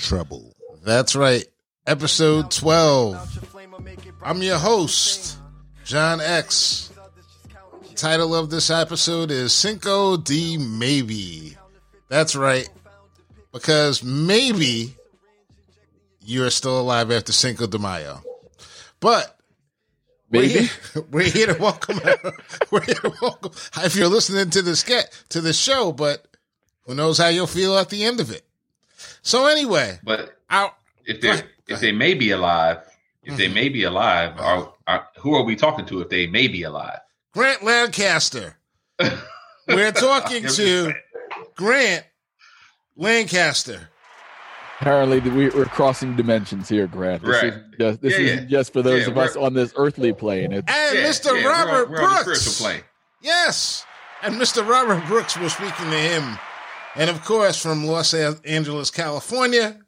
[0.00, 0.56] Trouble.
[0.82, 1.44] That's right.
[1.86, 3.54] Episode 12.
[4.22, 5.38] I'm your host,
[5.84, 6.90] John X.
[7.82, 11.54] The title of this episode is Cinco de Maybe.
[12.08, 12.68] That's right.
[13.52, 14.94] Because maybe
[16.24, 18.22] you're still alive after Cinco de Mayo.
[19.00, 19.38] But
[20.30, 20.68] we're here,
[21.10, 22.00] we're here to welcome.
[22.70, 23.52] we're here to welcome.
[23.84, 26.26] If you're listening to the sketch to the show, but
[26.86, 28.46] who knows how you'll feel at the end of it.
[29.22, 30.74] So anyway, But out.
[31.04, 32.78] if they if they may be alive,
[33.22, 33.54] if they Mhm.
[33.54, 36.00] may be alive, are, are who are we talking to?
[36.00, 36.98] If they may be alive,
[37.34, 38.56] Grant Lancaster.
[39.68, 40.92] We're talking to
[41.54, 42.04] Grant
[42.96, 43.88] Lancaster.
[44.80, 47.22] Apparently, we, we're crossing dimensions here, Grant.
[47.22, 47.44] This Right.
[47.52, 48.48] isn't just, this Yeah, isn't yeah.
[48.48, 50.52] just for those Yeah, of us on this earthly plane.
[50.52, 51.26] It's, And Yeah, Mr.
[51.36, 52.40] yeah, we're on- Robert we're on the Brooks.
[52.40, 52.84] spiritual plane.
[53.20, 53.84] Yes.
[54.22, 54.66] And Mr.
[54.66, 56.38] Robert Brooks, we're speaking to him.
[56.96, 59.78] And of course, from Los Angeles, California,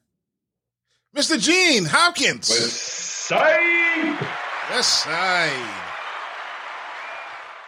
[1.15, 1.39] Mr.
[1.39, 2.47] Gene Hopkins.
[2.49, 4.29] Side.
[4.71, 5.83] West Side.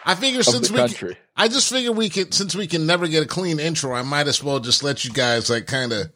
[0.05, 1.17] I figure of since we can.
[1.35, 4.27] I just figure we can since we can never get a clean intro, I might
[4.27, 6.11] as well just let you guys like kind of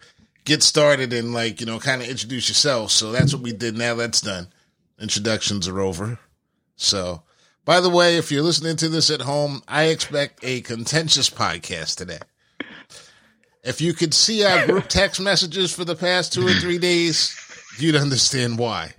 [0.46, 2.94] get started and like, you know, kind of introduce yourselves.
[2.94, 3.78] So that's what we did.
[3.78, 4.48] Now that's done.
[5.00, 6.20] Introductions are over.
[6.76, 7.24] So,
[7.66, 11.96] by the way, if you're listening to this at home, I expect a contentious podcast
[11.96, 12.20] today.
[13.64, 17.36] If you could see our group text messages for the past two or three days,
[17.78, 18.94] you'd understand why.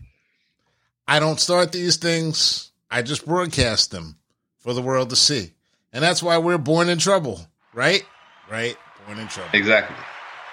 [1.08, 2.70] I don't start these things.
[2.90, 4.16] I just broadcast them
[4.58, 5.52] for the world to see.
[5.92, 7.40] And that's why we're born in trouble,
[7.74, 8.04] right?
[8.50, 8.76] Right?
[9.06, 9.50] Born in trouble.
[9.54, 9.96] exactly.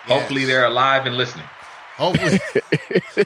[0.08, 0.20] Yes.
[0.20, 1.46] Hopefully, they're alive and listening.
[1.98, 2.40] Hopefully,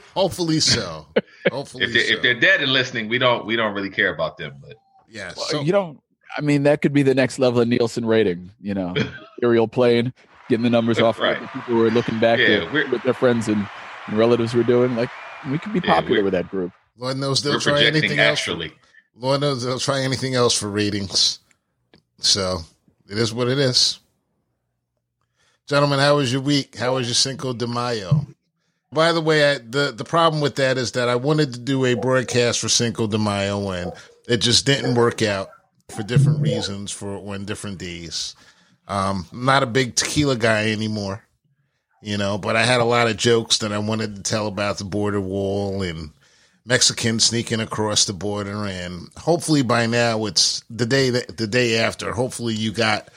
[0.14, 1.06] hopefully so.
[1.50, 2.12] Hopefully, If they're, so.
[2.14, 4.54] if they're dead and listening, we don't we don't really care about them.
[4.60, 4.76] But
[5.08, 6.00] yeah, Well, So, you don't.
[6.36, 8.50] I mean, that could be the next level of Nielsen rating.
[8.60, 8.94] You know,
[9.42, 10.12] aerial plane,
[10.48, 11.40] getting the numbers off Right.
[11.40, 13.66] what the people who are looking back Yeah, to we're- what their friends and,
[14.06, 14.96] and relatives were doing.
[14.96, 15.10] Like,
[15.50, 16.72] we could be popular we're- with that group.
[16.98, 18.38] Lord knows they'll we're try projecting anything else.
[18.38, 18.72] actually.
[19.16, 21.38] Lord knows they'll try anything else for ratings.
[22.18, 22.60] So
[23.08, 23.98] it is what it is.
[25.66, 26.76] Gentlemen, how was your week?
[26.76, 28.26] How was your Cinco de Mayo?
[28.92, 31.84] By the way, I, the the problem with that is that I wanted to do
[31.86, 33.92] a broadcast for Cinco de Mayo and
[34.28, 35.48] it just didn't work out
[35.88, 38.34] for different reasons for on different days.
[38.92, 41.24] Um, I'm not a big tequila guy anymore,
[42.02, 44.76] you know, but I had a lot of jokes that I wanted to tell about
[44.76, 46.10] the border wall and
[46.66, 51.78] Mexicans sneaking across the border, and hopefully by now it's the day that the day
[51.78, 52.12] after.
[52.12, 53.08] Hopefully you got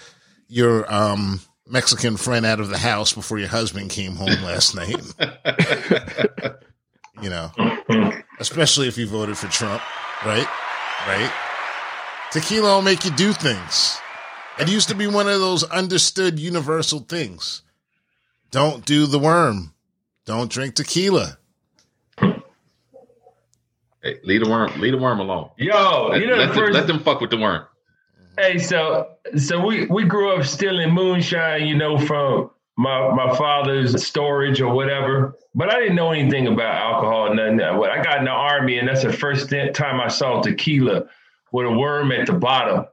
[0.48, 4.96] your um, Mexican friend out of the house before your husband came home last night.
[7.22, 7.52] you know,
[8.40, 9.84] especially if you voted for Trump,
[10.26, 10.48] right?
[11.06, 11.34] Right?
[12.32, 14.00] Tequila will make you do things.
[14.60, 17.62] It used to be one of those understood universal things.
[18.52, 19.74] Don't do the worm.
[20.26, 21.38] Don't drink tequila.
[22.18, 24.80] Hey, leave the worm.
[24.80, 25.50] Leave the worm alone.
[25.58, 26.74] Yo, Let, you know let the them, first.
[26.74, 27.66] let them fuck with the worm.
[28.38, 34.06] Hey, so so we we grew up stealing moonshine, you know, from my my father's
[34.06, 35.36] storage or whatever.
[35.54, 37.58] But I didn't know anything about alcohol, nothing.
[37.78, 41.06] When I got in the army, and that's the first time I saw tequila
[41.52, 42.86] with a worm at the bottom.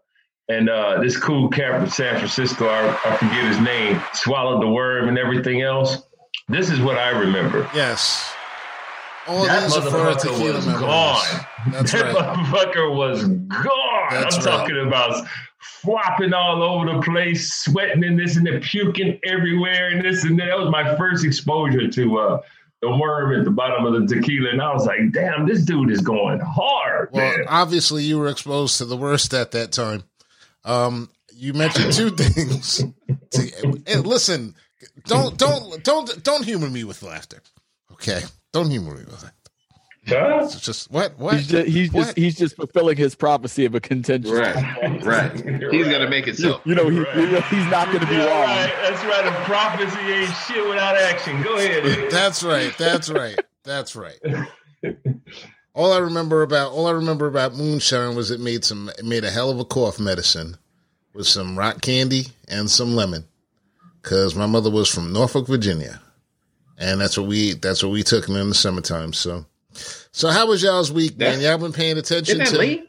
[0.52, 4.68] And uh, this cool cat from San Francisco, I, I forget his name, swallowed the
[4.68, 6.02] worm and everything else.
[6.48, 7.68] This is what I remember.
[7.74, 8.32] Yes.
[9.28, 10.80] All that these are for our motherfucker was memories.
[10.80, 11.46] gone.
[11.70, 12.14] That's that right.
[12.14, 14.10] motherfucker was gone.
[14.10, 14.58] That's I'm right.
[14.58, 15.26] talking about
[15.60, 20.38] flopping all over the place, sweating and this and that, puking everywhere and this and
[20.40, 20.46] that.
[20.46, 22.40] That was my first exposure to uh,
[22.82, 24.50] the worm at the bottom of the tequila.
[24.50, 27.46] And I was like, damn, this dude is going hard, Well, man.
[27.48, 30.02] obviously you were exposed to the worst at that time.
[30.64, 32.84] Um, you mentioned two things.
[33.30, 33.42] To,
[33.86, 34.54] hey, listen,
[35.06, 37.40] don't don't don't don't humor me with laughter.
[37.92, 38.20] Okay,
[38.52, 39.32] don't humor me with that.
[40.04, 40.40] Huh?
[40.42, 42.04] It's just what what He's just, he's What?
[42.06, 44.32] just he's just fulfilling his prophecy of a contentious.
[44.32, 44.56] Right,
[45.04, 45.32] right.
[45.70, 46.60] He's gonna make it so.
[46.64, 47.16] You know, he, Right.
[47.16, 48.42] you know, he's not going to be Yeah, wrong.
[48.46, 48.72] right.
[48.82, 49.26] That's right.
[49.26, 51.40] A prophecy ain't shit without action.
[51.42, 52.10] Go ahead.
[52.10, 52.76] That's right.
[52.76, 53.38] That's right.
[53.64, 54.18] That's right.
[55.74, 59.24] All I remember about all I remember about moonshine was it made some it made
[59.24, 60.56] a hell of a cough medicine
[61.14, 63.24] with some rock candy and some lemon.
[64.02, 66.00] Cause my mother was from Norfolk, Virginia.
[66.76, 69.12] And that's what we that's what we took in the summertime.
[69.12, 71.38] So so how was y'all's week, man?
[71.38, 72.86] That's- Y'all been paying attention Isn't that to lean?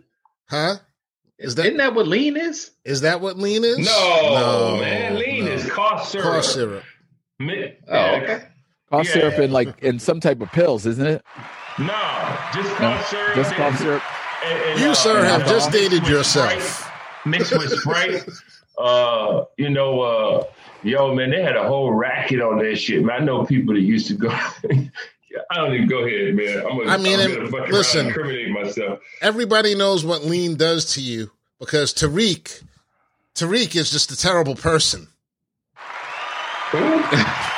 [0.49, 0.75] Huh?
[1.37, 2.71] Is that Isn't that what lean is?
[2.83, 3.77] is that what lean is?
[3.79, 5.17] No, man.
[5.17, 5.51] Lean no.
[5.51, 6.25] is cough syrup.
[6.25, 6.83] cough syrup.
[7.39, 8.43] Oh, okay.
[8.89, 9.13] Cough Yeah.
[9.13, 11.25] syrup in like in some type of pills, isn't it?
[11.79, 13.35] No, just No, cough syrup.
[13.35, 14.03] just cough syrup.
[14.45, 16.51] and- and, You, uh, sir, and have just dated yourself.
[16.61, 16.91] Sprite,
[17.25, 18.23] Mixed with Sprite
[18.77, 20.43] Uh, you know, uh,
[20.83, 23.03] yo, man, they had a whole racket on that shit.
[23.03, 24.29] Man, I know people that used to go.
[25.49, 26.57] I don't even go ahead, man.
[26.59, 28.07] I'm gonna, I mean, I'm and gonna fuck listen.
[28.07, 28.99] incriminate myself.
[29.21, 32.63] Everybody knows what lean does to you because Tariq,
[33.35, 35.07] Tariq is just a terrible person.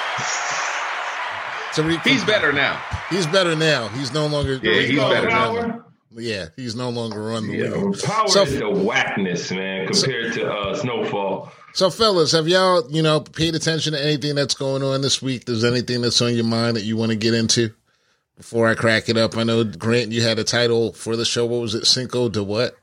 [1.75, 2.81] Tariq, He's better now.
[3.09, 3.89] He's better now.
[3.89, 4.59] He's no longer.
[4.63, 5.81] Yeah, he's No better now.
[6.17, 8.01] Yeah, he's no longer on the Yeah, league.
[8.01, 11.51] power So- is the whackness, man, compared to uh, Snowfall.
[11.73, 15.43] So, fellas, have y'all, you know, paid attention to anything that's going on this week?
[15.43, 17.73] There's anything that's on your mind that you want to get into
[18.37, 19.35] before I crack it up?
[19.35, 21.45] I know, Grant, you had a title for the show.
[21.45, 21.85] What was it?
[21.85, 22.77] Cinco de what?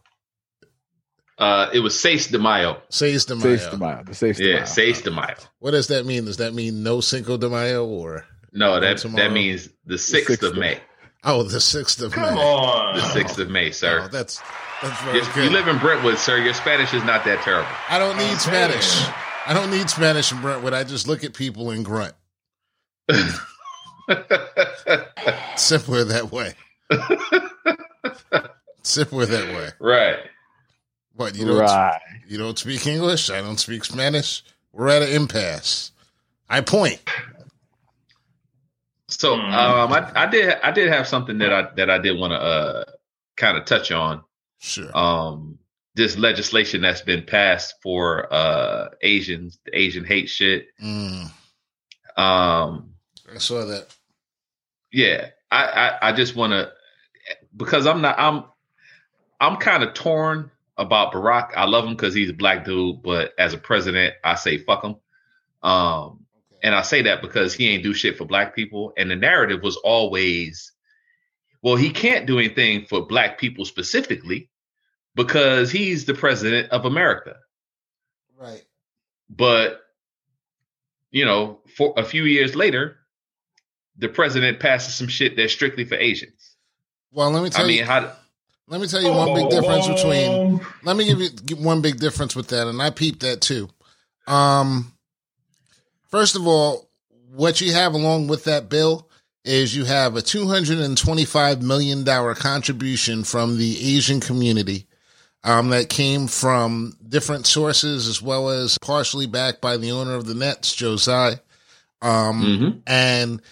[1.39, 2.83] Uh, it was Seis de Mayo.
[2.91, 3.57] Seis de Mayo.
[3.57, 4.03] Seis de Mayo.
[4.13, 4.65] Seis de Yeah, Mayo.
[4.67, 5.35] Seis de Mayo.
[5.61, 6.27] What does that mean?
[6.27, 8.27] Does that mean no Cinco de Mayo or?
[8.53, 9.25] No, that Tomorrow.
[9.29, 10.79] that means the sixth sixth of of- May.
[11.25, 12.41] Oh, the 6th of Come May.
[12.43, 12.97] on.
[12.97, 14.03] The sixth of May, sir.
[14.05, 14.43] Oh, that's,
[14.83, 15.45] that's very Yes, good.
[15.45, 16.39] you live in Brentwood, sir.
[16.39, 17.69] Your Spanish is not that terrible.
[17.89, 19.01] I don't need Oh, Spanish.
[19.03, 19.15] man.
[19.47, 20.73] I don't need Spanish in Brentwood.
[20.75, 22.15] I just look at people and grunt.
[25.57, 26.55] Simpler that way.
[28.83, 29.69] Simpler that way.
[29.79, 30.17] right.
[31.15, 32.01] What you don't Right.
[32.27, 33.31] you don't speak English?
[33.31, 34.43] I don't speak Spanish.
[34.73, 35.93] We're at an impasse.
[36.49, 37.01] I point.
[39.23, 39.53] So Mhm.
[39.55, 42.41] um, I, I did I did have something that I that I did want to
[42.41, 42.85] uh,
[43.37, 44.25] kind of touch on.
[44.59, 44.91] Sure.
[44.99, 45.61] Um,
[45.95, 50.67] this legislation that's been passed for uh, Asians, Asian hate shit.
[50.83, 51.31] Mm,
[52.17, 52.95] Um,
[53.33, 53.95] I saw that.
[54.91, 56.73] yeah, I I, I just want to
[57.57, 58.43] because I'm not I'm
[59.41, 61.51] I'm kind of torn about Barack.
[61.57, 64.83] I love him because he's a black dude, but as a president, I say fuck
[64.83, 64.97] him.
[65.63, 66.22] Um,
[66.63, 68.93] and I say that because he ain't do shit for black people.
[68.97, 70.73] And the narrative was always,
[71.63, 74.49] well, he can't do anything for black people specifically
[75.15, 77.37] because he's the president of America.
[78.39, 78.65] Right.
[79.29, 79.81] But,
[81.11, 82.97] you know, for a few years later,
[83.99, 86.57] the president passes some shit that's strictly for Asians.
[87.11, 87.85] Well, let me tell I mean, you.
[87.85, 88.13] how,
[88.69, 90.61] Let me tell you one big difference between.
[90.83, 93.69] Let me give you one big difference with that, and I peeped that too.
[94.27, 94.93] Um,
[96.13, 96.89] first of all,
[97.35, 99.09] what you have along with that bill
[99.45, 104.87] is you have a two hundred and twenty-five million dollar contribution from the Asian community.
[105.45, 110.25] Um, that came from different sources as well as partially backed by the owner of
[110.27, 111.41] the Nets, Joe Tsai.
[112.01, 112.83] Um, Mhm.
[112.87, 113.43] and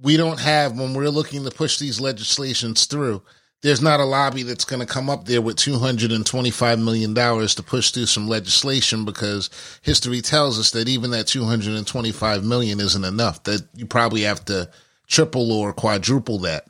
[0.00, 3.22] we don't have when we're looking to push these legislations through
[3.62, 7.62] there's not a lobby that's going to come up there with 225 million dollars to
[7.62, 9.50] push through some legislation because
[9.82, 14.68] history tells us that even that 225 million isn't enough that you probably have to
[15.06, 16.64] triple or quadruple that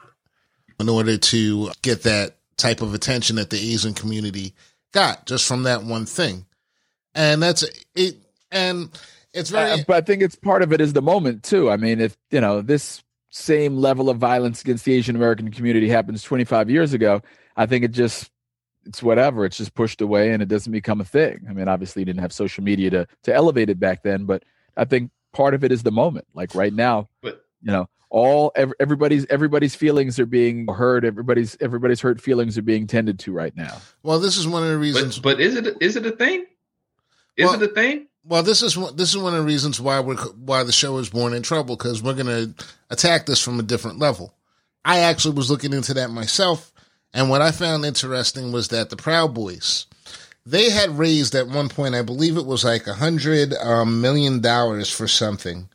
[0.79, 4.55] in order to get that type of attention that the Asian community
[4.93, 6.45] got just from that one thing
[7.15, 8.17] and that's it
[8.51, 8.91] and
[9.35, 11.71] it's very Uh, but I think it's part of it is the moment too.
[11.71, 13.03] I mean, if you know this
[13.35, 17.23] same level of violence against the Asian American community happens 25 years ago,
[17.57, 18.31] I think it just
[18.85, 19.45] it's whatever.
[19.45, 21.47] It's just pushed away and it doesn't become a thing.
[21.49, 24.45] I mean, obviously, you didn't have social media to to elevate it back then, but
[24.77, 26.27] I think part of it is the moment.
[26.35, 31.05] Like right now, But- you know, all everybody's everybody's feelings are being heard.
[31.05, 33.79] Everybody's everybody's hurt feelings are being tended to right now.
[34.03, 36.45] well this is one of the reasons but, but is it is it a thing?
[37.39, 38.09] Is Well- it a thing?
[38.25, 41.11] Well, this is this is one of the reasons why we're why the show is
[41.11, 44.35] born in trouble because we're going to attack this from a different level.
[44.85, 46.73] I actually was looking into that myself,
[47.13, 49.87] and what I found interesting was that the Proud Boys
[50.45, 54.41] they had raised at one point, I believe it was like a hundred um, million
[54.41, 55.69] dollars for something,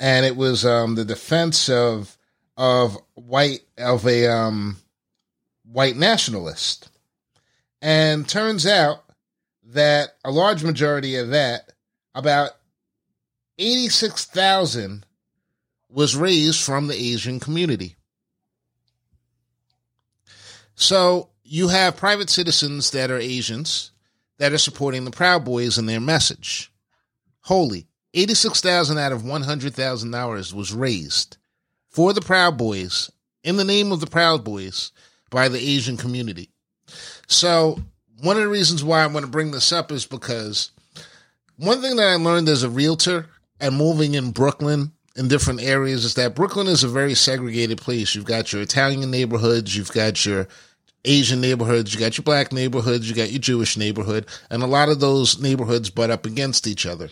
[0.00, 2.16] and it was um, the defense of
[2.56, 4.78] of white of a um,
[5.70, 6.88] white nationalist,
[7.82, 9.04] and turns out
[9.64, 11.72] that a large majority of that
[12.16, 12.52] about
[13.58, 15.04] 86,000
[15.90, 17.94] was raised from the Asian community.
[20.74, 23.92] So you have private citizens that are Asians
[24.38, 26.72] that are supporting the Proud Boys and their message.
[27.42, 31.36] Holy, 86,000 out of $100,000 was raised
[31.90, 33.10] for the Proud Boys
[33.44, 34.90] in the name of the Proud Boys
[35.30, 36.50] by the Asian community.
[37.26, 37.78] So
[38.22, 40.70] one of the reasons why I want to bring this up is because
[41.56, 43.26] one thing that I learned as a realtor
[43.60, 48.14] and moving in Brooklyn in different areas is that Brooklyn is a very segregated place.
[48.14, 50.46] You've got your Italian neighborhoods, you've got your
[51.04, 54.88] Asian neighborhoods, you got your black neighborhoods, you got your Jewish neighborhood, and a lot
[54.88, 57.08] of those neighborhoods butt up against each other.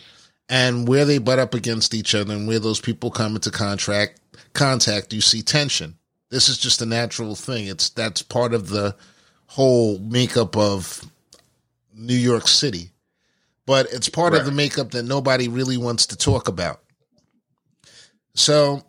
[0.47, 4.19] And where they butt up against each other and where those people come into contract
[4.53, 5.95] contact, you see tension.
[6.29, 7.67] This is just a natural thing.
[7.67, 8.95] It's that's part of the
[9.47, 11.03] whole makeup of
[11.93, 12.91] New York City.
[13.65, 14.39] But it's part Right.
[14.39, 16.81] of the makeup that nobody really wants to talk about.
[18.35, 18.83] So,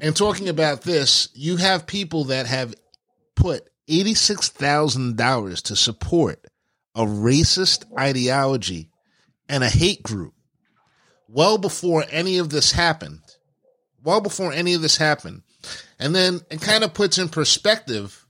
[0.00, 2.74] in talking about this, you have people that have
[3.34, 6.44] put $86,000 to support
[6.94, 8.90] a racist ideology
[9.48, 10.34] and a hate group
[11.28, 13.20] well before any of this happened.
[14.02, 15.42] Well before any of this happened.
[15.98, 18.26] And then it kind of puts in perspective.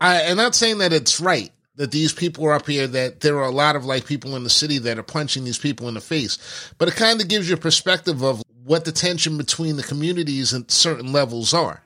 [0.00, 3.38] I, I'm not saying that it's right that these people are up here, that there
[3.38, 5.94] are a lot of like people in the city that are punching these people in
[5.94, 6.36] the face,
[6.76, 10.52] but it kind of gives you a perspective of what the tension between the communities
[10.52, 11.82] at certain levels are.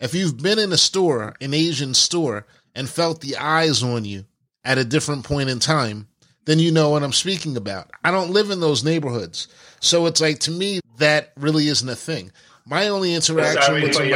[0.00, 4.24] If you've been in a store, an Asian store, and felt the eyes on you
[4.64, 6.08] at a different point in time,
[6.44, 7.92] then you know what I'm speaking about.
[8.02, 9.46] I don't live in those neighborhoods.
[9.78, 12.32] So it's like, to me, that really isn't a thing.
[12.66, 14.12] My only interaction with somebody,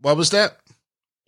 [0.00, 0.56] what was that?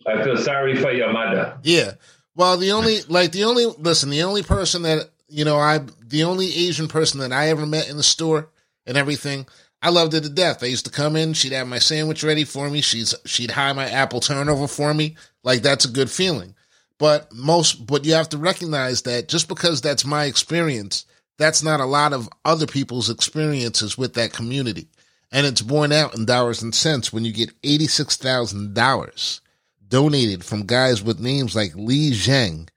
[0.05, 1.57] I feel sorry for your mother.
[1.63, 1.93] Yeah.
[2.37, 6.23] Well, the only like the only listen, the only person that you know, I the
[6.23, 8.49] only Asian person that I ever met in the store
[8.85, 9.47] and everything,
[9.81, 10.63] I loved her to death.
[10.63, 13.75] I used to come in, she'd have my sandwich ready for me, she's she'd hide
[13.75, 15.17] my apple turnover for me.
[15.43, 16.53] Like that's a good feeling.
[16.99, 21.07] But most but you have to recognize that just because that's my experience,
[21.39, 24.89] that's not a lot of other people's experiences with that community.
[25.31, 29.41] And it's borne out in dollars and cents when you get eighty-six thousand dollars
[29.87, 32.67] donated from guys with names like Li Zheng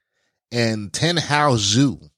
[0.51, 2.09] and Ten Hao Zhu.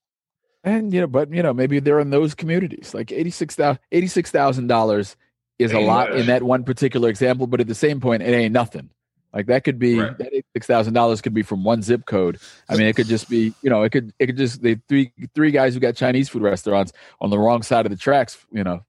[0.64, 2.94] And you know, but you know, maybe they're in those communities.
[2.94, 5.16] Like eighty six thousand eighty six thousand dollars
[5.60, 6.20] is a lot much.
[6.20, 8.90] in that one particular example, but at the same point, it ain't nothing.
[9.34, 10.18] Like that could be Right.
[10.20, 12.40] that eighty six thousand dollars could be from one zip code.
[12.70, 15.12] I mean, it could just be you know, it could it could just the three
[15.36, 18.38] three guys who got Chinese food restaurants on the wrong side of the tracks.
[18.52, 18.84] You know,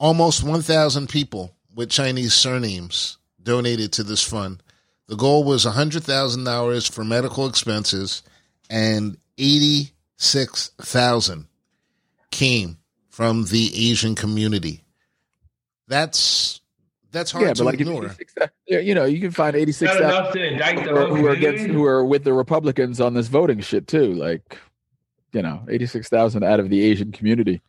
[0.00, 4.60] Almost 1,000 people with Chinese surnames donated to this fund.
[5.06, 8.22] The goal was $100,000 for medical expenses
[8.70, 11.46] and 86,000
[12.30, 12.78] came
[13.10, 14.82] from the Asian community.
[15.86, 16.60] That's
[17.12, 18.06] that's hard yeah, to but like ignore.
[18.06, 18.34] 86
[18.66, 20.96] yeah, you know, you can find eighty six Not thousand enough to indict the who
[20.96, 24.14] are, who are against who are with the Republicans on this voting shit too.
[24.14, 24.58] Like,
[25.32, 27.60] you know, eighty six thousand out of the Asian community.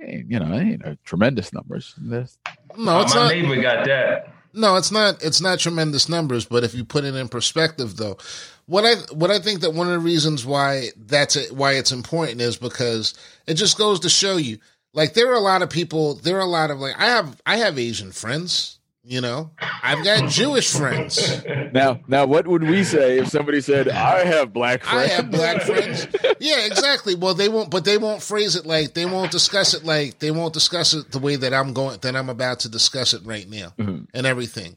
[0.00, 1.94] You know, ain't a tremendous numbers.
[1.98, 2.38] There's-
[2.76, 3.32] no, it's my not.
[3.32, 4.32] neighbor got that.
[4.54, 5.22] No, it's not.
[5.22, 8.18] It's not tremendous numbers, but if you put it in perspective, though,
[8.66, 11.92] what I what I think that one of the reasons why that's it, why it's
[11.92, 13.14] important is because
[13.46, 14.58] it just goes to show you,
[14.92, 16.14] like there are a lot of people.
[16.14, 18.78] There are a lot of like I have I have Asian friends.
[19.04, 19.50] You know,
[19.82, 21.44] I've got Jewish friends.
[21.72, 25.10] Now, now, what would we say if somebody said, "I have black friends"?
[25.10, 26.06] I have black friends.
[26.42, 27.14] Yeah, exactly.
[27.14, 30.32] Well, they won't, but they won't phrase it like they won't discuss it like they
[30.32, 33.48] won't discuss it the way that I'm going that I'm about to discuss it right
[33.48, 34.08] now Mhm.
[34.12, 34.76] and everything.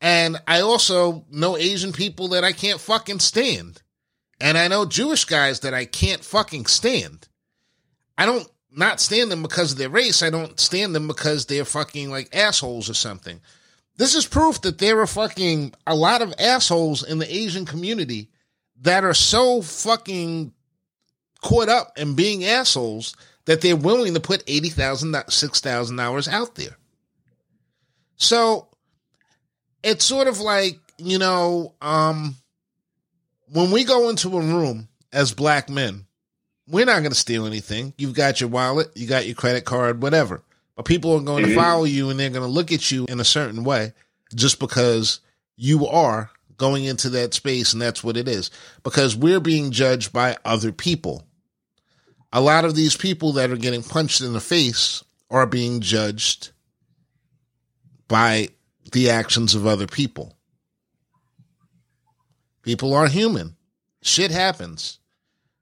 [0.00, 3.82] And I also know Asian people that I can't fucking stand,
[4.40, 7.26] and I know Jewish guys that I can't fucking stand.
[8.16, 10.22] I don't not stand them because of their race.
[10.22, 13.40] I don't stand them because they're fucking like assholes or something.
[14.00, 18.30] This is proof that there are fucking a lot of assholes in the Asian community
[18.80, 20.54] that are so fucking
[21.42, 23.14] caught up in being assholes
[23.44, 26.78] that they're willing to put eighty thousand, six thousand dollars out there.
[28.16, 28.68] So
[29.82, 32.36] it's sort of like you know, um,
[33.52, 36.06] when we go into a room as black men,
[36.66, 37.92] we're not going to steal anything.
[37.98, 40.42] You've got your wallet, you got your credit card, whatever.
[40.80, 41.56] But people are going to Mhm.
[41.56, 43.92] follow you and they're going to look at you in a certain way
[44.34, 45.20] just because
[45.54, 48.50] you are going into that space and that's what it is.
[48.82, 51.26] Because we're being judged by other people.
[52.32, 56.48] A lot of these people that are getting punched in the face are being judged
[58.08, 58.48] by
[58.92, 60.34] the actions of other people.
[62.62, 63.54] People are human.
[64.00, 64.98] Shit happens.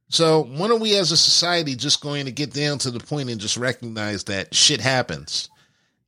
[0.08, 3.28] So when are we as a society just going to get down to the point
[3.28, 5.48] and just recognize that shit happens?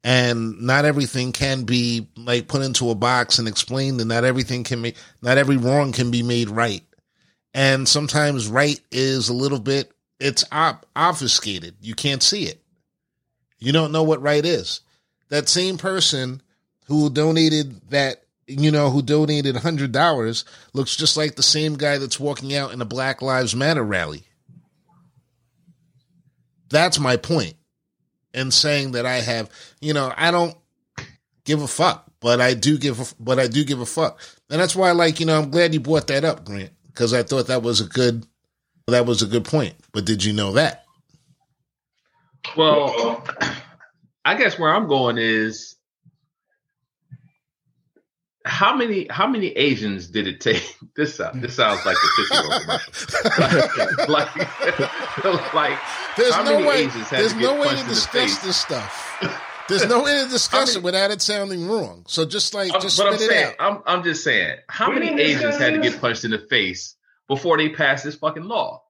[0.02, 4.64] And not everything can be like put into a box and explained, and not everything
[4.64, 6.82] can be, not every wrong can be made right.
[7.52, 11.74] And sometimes right is a little bit, it's op- obfuscated.
[11.82, 12.62] You can't see it.
[13.58, 14.80] You don't know what right is.
[15.28, 16.40] That same person
[16.86, 21.98] who donated that, you know, who donated hundred dollars looks just like the same guy
[21.98, 24.24] that's walking out in a Black Lives Matter rally.
[26.68, 27.54] That's my point
[28.32, 30.56] in saying that I have, you know, I don't
[31.44, 34.60] give a fuck, but I do give, a, but I do give a fuck, and
[34.60, 37.48] that's why, like, you know, I'm glad you brought that up, Grant, because I thought
[37.48, 38.26] that was a good,
[38.86, 39.74] that was a good point.
[39.92, 40.84] But did you know that?
[42.56, 43.24] Well,
[44.24, 45.76] I guess where I'm going is
[48.50, 50.76] how many how many Asians did it take?
[50.96, 54.08] This sounds this sounds like a Tootsie commercial.
[54.12, 55.78] like, like
[56.16, 56.74] There's how no many way.
[56.86, 59.46] Asians had There's to no way to discuss this stuff.
[59.68, 62.04] There's no way to discuss it without it sounding wrong.
[62.08, 63.82] So just like I'm- just but I'm spit it saying, out.
[63.86, 66.96] I'm I'm just saying, how We many Asians had to get punched in the face
[67.28, 68.82] before they passed this fucking law?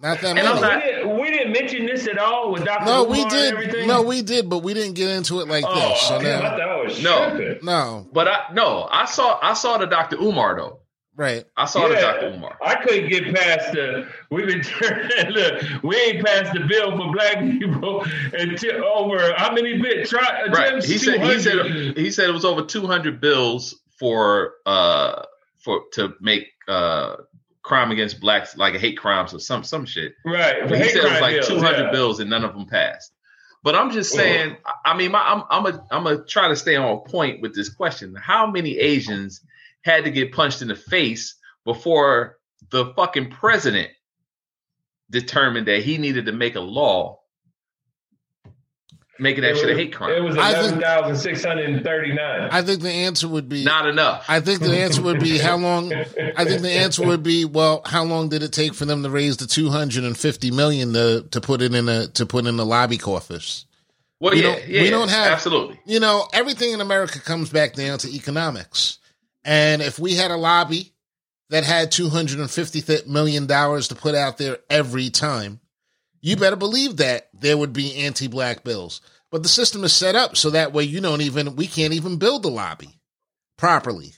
[0.00, 0.62] Not that and I'm many.
[0.62, 2.84] not- we, didn't, we didn't mention this at all with Dr.
[2.84, 3.52] no, Umar we and did.
[3.54, 3.88] everything?
[3.88, 6.00] No, we did, but we didn't get into it like Oh, this.
[6.02, 7.30] So damn, I now, thought I was No.
[7.30, 7.64] tripping.
[7.64, 10.16] no, But I no, I saw I saw the Dr.
[10.16, 10.80] Umar though.
[11.16, 11.44] right.
[11.56, 12.28] I saw the Dr.
[12.34, 12.56] Umar.
[12.64, 14.08] I couldn't get past the.
[14.30, 14.62] We've been
[15.32, 15.82] look.
[15.82, 20.82] We ain't passed the bill for black people until over how many bit try Right.
[20.84, 25.22] He said he said he said it was over 200 bills for uh
[25.58, 27.16] for to make uh
[27.62, 30.14] crime against blacks like hate crimes or some some shit.
[30.24, 30.68] right.
[30.68, 31.90] But he said it was like 200 yeah.
[31.90, 33.12] bills and none of them passed.
[33.62, 36.76] But I'm just saying, I- mean, my, I'm I'm a, I'm gonna try to stay
[36.76, 38.14] on point with this question.
[38.14, 39.40] How many Asians
[39.82, 41.34] had to get punched in the face
[41.64, 42.38] before
[42.70, 43.90] the fucking president
[45.10, 47.17] determined that he needed to make a law
[49.18, 50.12] making that It shit a hate crime.
[50.12, 52.48] It was I eleven thousand six hundred and thirty nine.
[52.52, 53.64] I think the answer would be.
[53.64, 54.24] Not enough.
[54.28, 55.92] I think the answer would be how long.
[55.92, 56.04] I
[56.44, 59.36] think the answer would be well, how long did it take for them to raise
[59.38, 62.56] the two hundred and fifty million to to put it in a to put in
[62.56, 63.66] the lobby coffers?
[64.20, 65.78] well, we yeah, don't- yeah, we don't have- absolutely.
[65.84, 68.98] You know, everything in America comes back down to economics.
[69.44, 70.92] And if we had a lobby
[71.50, 75.60] that had two hundred and fifty million dollars to put out there every time,
[76.20, 79.00] you better believe that there would be anti-black bills.
[79.30, 82.16] But the system is set up so that way you don't even we can't even
[82.16, 83.00] build the lobby
[83.56, 84.14] properly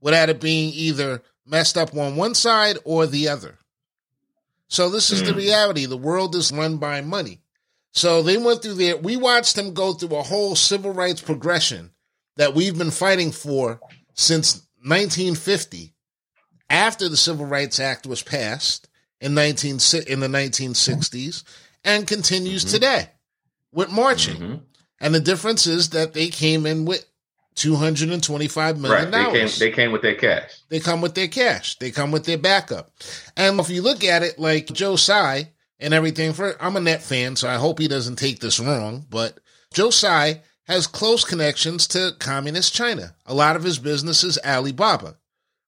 [0.00, 3.58] without it being either messed up on one side or the other.
[4.68, 5.38] So this is the hmm.
[5.38, 5.86] reality.
[5.86, 7.40] The world is run by money.
[7.92, 8.96] So they went through there.
[8.96, 11.92] We watched them go through a whole civil rights progression
[12.36, 13.80] that we've been fighting for
[14.14, 15.94] since 1950.
[16.68, 18.85] After the Civil Rights Act was passed
[19.20, 21.42] in 19 in the 1960s
[21.84, 23.08] and continues today
[23.72, 24.36] with marching.
[24.36, 24.60] Mhm.
[25.00, 27.04] And the difference is that they came in with
[27.54, 28.80] 225 Right.
[28.80, 29.58] million They came dollars.
[29.58, 30.50] they came with their cash.
[30.68, 31.78] They come with their cash.
[31.78, 32.90] They come with their backup.
[33.36, 37.02] And if you look at it like Joe Tsai and everything, for I'm a net
[37.02, 39.38] fan, so I hope he doesn't take this wrong, but
[39.72, 43.14] Joe Tsai has close connections to communist China.
[43.26, 45.16] A lot of his business is Alibaba,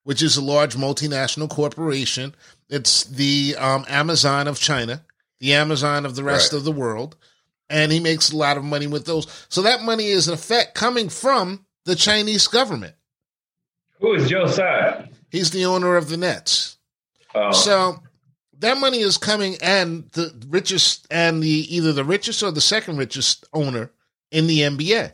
[0.04, 2.34] which is a large multinational corporation.
[2.68, 5.02] It's the um, Amazon of China,
[5.40, 6.58] the Amazon of the rest Right.
[6.58, 7.16] of the world.
[7.70, 9.26] And he makes a lot of money with those.
[9.50, 12.94] So that money is in effect coming from the Chinese government.
[14.00, 15.08] Who is Joe Tsai?
[15.30, 16.76] He's the owner of the Nets.
[17.34, 18.02] Oh, So
[18.60, 22.96] that money is coming, and the richest, and the either the richest or the second
[22.96, 23.90] richest owner
[24.30, 25.12] in the NBA,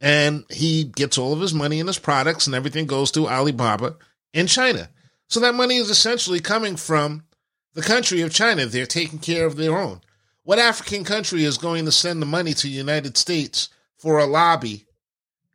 [0.00, 3.96] and he gets all of his money and his products, and everything goes through Alibaba
[4.32, 4.88] in China.
[5.32, 7.24] So that money is essentially coming from
[7.72, 8.66] the country of China.
[8.66, 10.02] They're taking care of their own.
[10.42, 14.26] What African country is going to send the money to the United States for a
[14.26, 14.84] lobby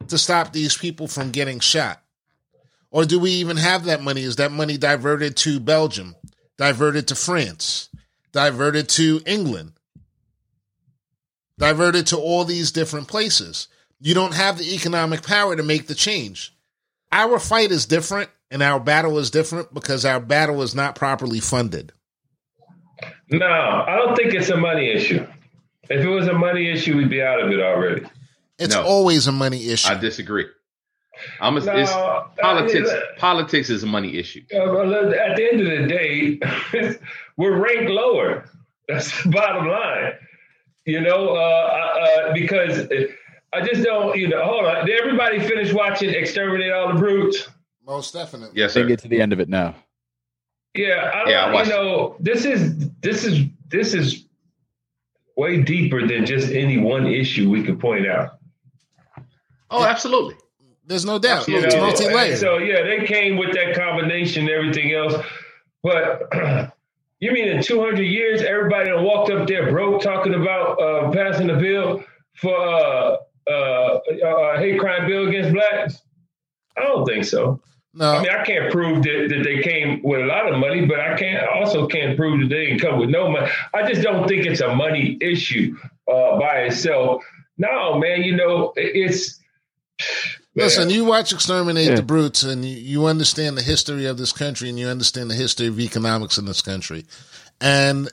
[0.08, 2.02] to stop these people from getting shot?
[2.90, 4.24] Or do we even have that money?
[4.24, 6.16] Is that money diverted to Belgium,
[6.58, 7.90] diverted to France,
[8.32, 9.74] diverted to England,
[11.60, 13.68] diverted to all these different places?
[14.00, 16.52] You don't have the economic power to make the change.
[17.12, 21.40] Our fight is different and our battle is different because our battle is not properly
[21.40, 21.92] funded.
[23.30, 25.26] no, I don't think it's a money issue.
[25.90, 28.04] If it was a money issue, we'd be out of it already.
[28.60, 28.84] It's No.
[28.84, 29.92] always a money issue.
[29.92, 30.46] I disagree.
[31.42, 32.90] I'm a, No, it's, I politics.
[32.92, 34.44] mean, politics is a money issue.
[34.54, 37.00] Uh, at the end of the day,
[37.38, 38.46] we're ranked lower.
[38.88, 40.14] That's the bottom line.
[40.86, 41.40] You know, uh,
[42.30, 42.88] uh, because
[43.54, 44.16] I just don't.
[44.18, 44.86] You know, hold on.
[44.86, 47.50] Did everybody finish watching "Exterminate All the Brutes"?
[47.88, 48.60] Most definitely.
[48.60, 48.88] Yes, They sir.
[48.88, 49.74] get to the end of it now.
[50.76, 51.30] Yeah, I don't.
[51.30, 54.26] Yeah, I you know, this is this is this is
[55.38, 58.38] way deeper than just any one issue we could point out.
[59.72, 60.36] Oh, absolutely.
[60.86, 61.48] There's no doubt.
[61.48, 62.38] You it's know, multi-layered.
[62.38, 65.16] so yeah, they came with that combination and everything else.
[65.84, 66.30] But
[67.20, 71.50] you mean in 200 years, everybody that walked up there broke talking about uh, passing
[71.50, 72.04] a bill
[72.36, 73.18] for uh,
[73.50, 76.02] uh, a hate crime bill against blacks?
[76.78, 77.60] I don't think so.
[77.98, 80.86] No, I mean, I can't prove that, that they came with a lot of money,
[80.86, 83.48] but I can't I also can't prove that they didn't come with no money.
[83.74, 85.76] I just don't think it's a money issue
[86.08, 87.24] uh, by itself.
[87.58, 89.40] No, man, you know, it- it's
[90.56, 91.96] Listen, you watch Exterminate Yeah.
[91.98, 95.36] the Brutes and you, you understand the history of this country and you understand the
[95.36, 97.06] history of economics in this country.
[97.62, 98.10] And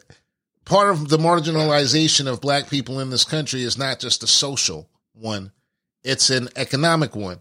[0.66, 4.88] part of the marginalization of black people in this country is not just a social
[5.14, 5.53] one,
[6.03, 7.40] it's an economic one.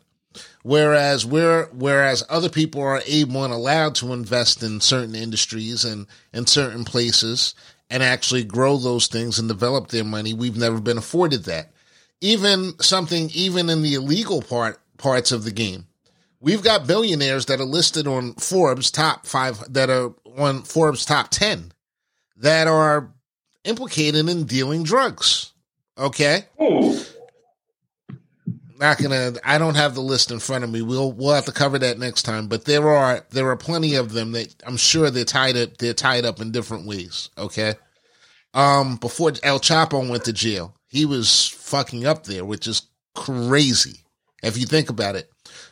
[0.64, 6.08] Whereas we're whereas other people are able and allowed to invest in certain industries and
[6.34, 7.56] in certain places
[7.90, 11.72] and actually grow those things and develop their money, we've never been afforded that.
[12.22, 15.88] Even something even in the illegal part parts of the game.
[16.40, 21.30] We've got billionaires that are listed on Forbes top 5 that are on Forbes top
[21.30, 21.72] 10
[22.38, 23.10] that are
[23.64, 25.54] implicated in dealing drugs.
[25.98, 26.46] Okay?
[26.62, 27.00] Ooh.
[28.80, 30.82] Not gonna I don't have the list in front of me.
[30.82, 32.48] We'll we'll have to cover that next time.
[32.48, 35.94] But there are there are plenty of them that I'm sure they're tied up they're
[35.94, 37.30] tied up in different ways.
[37.38, 37.76] Okay.
[38.54, 42.84] Um before El Chapo went to jail, he was fucking up there, which is
[43.16, 44.00] crazy.
[44.42, 45.30] If you think about it.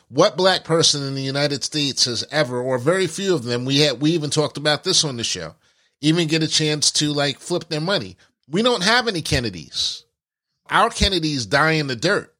[0.08, 3.78] What black person in the United States has ever, or very few of them, we
[3.80, 5.54] had we even talked about this on the show,
[6.00, 8.16] even get a chance to like flip their money.
[8.48, 10.04] We don't have any Kennedys.
[10.68, 12.32] Our Kennedys die in the dirt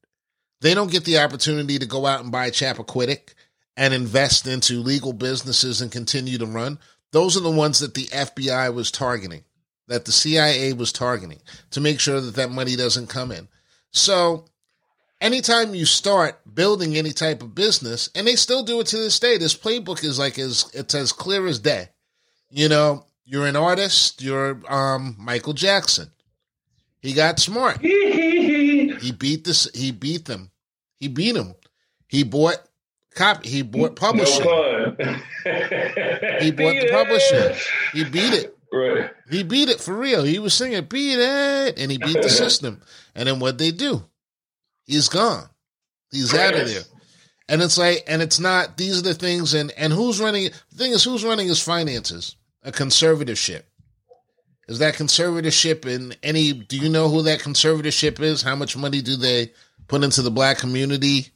[0.62, 3.35] they don't get the opportunity to go out and buy Chappaquiddick
[3.77, 6.79] and invest into legal businesses and continue to run.
[7.11, 9.42] Those are the ones that the FBI was targeting,
[9.88, 11.40] that the CIA was targeting
[11.72, 13.48] to make sure that that money doesn't come in.
[13.90, 14.44] So,
[15.20, 19.18] anytime you start building any type of business, and they still do it to this
[19.18, 21.88] day, this playbook is like as it's as clear as day.
[22.51, 26.12] You know, you're an artist, you're um, Michael Jackson.
[27.01, 27.81] He got smart.
[27.81, 29.68] he beat this.
[29.75, 30.52] He beat them
[31.03, 31.57] he beat him.
[32.07, 32.59] He bought
[33.17, 33.49] copy.
[33.49, 34.45] He bought publishing.
[34.45, 37.61] No he bought the publishing.
[37.93, 38.57] He beat it.
[38.73, 39.11] Right.
[39.29, 40.23] He beat it for real.
[40.23, 42.83] He was singing "Beat It," and he beat the system.
[43.17, 44.05] And then what they do?
[44.85, 45.49] He's gone.
[46.12, 46.83] He's out of there.
[47.49, 48.77] And it's like, and it's not.
[48.77, 49.55] These are the things.
[49.55, 50.51] And and who's running?
[50.71, 52.37] The thing is, who's running his finances?
[52.62, 53.65] A conservatorship.
[54.69, 56.53] Is that conservatorship in any?
[56.53, 58.43] Do you know who that conservatorship is?
[58.43, 59.51] How much money do they
[59.93, 61.27] put into the black community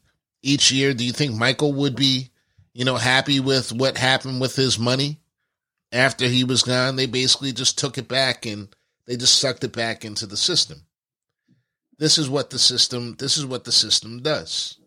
[0.40, 2.30] each year, do you think Michael would be,
[2.72, 5.20] you know, happy with what happened with his money
[5.92, 6.96] after he was gone?
[6.96, 10.86] They basically just took it back and they just sucked it back into the system.
[11.98, 14.78] This is what the system this is what the system does.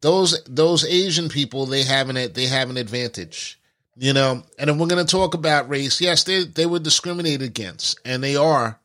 [0.00, 3.60] Those those Asian people, they have an they have an advantage.
[3.94, 8.00] You know, and if we're gonna talk about race, yes, they they were discriminated against,
[8.04, 8.80] and they are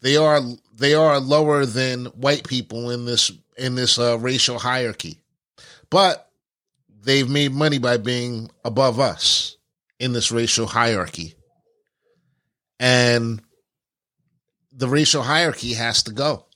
[0.00, 0.40] they are
[0.72, 5.18] they are lower than white people in this in this uh, racial hierarchy,
[5.90, 6.30] but
[7.02, 9.56] they've made money by being above us
[9.98, 11.34] in this racial hierarchy,
[12.80, 13.42] and
[14.72, 16.46] the racial hierarchy has to go.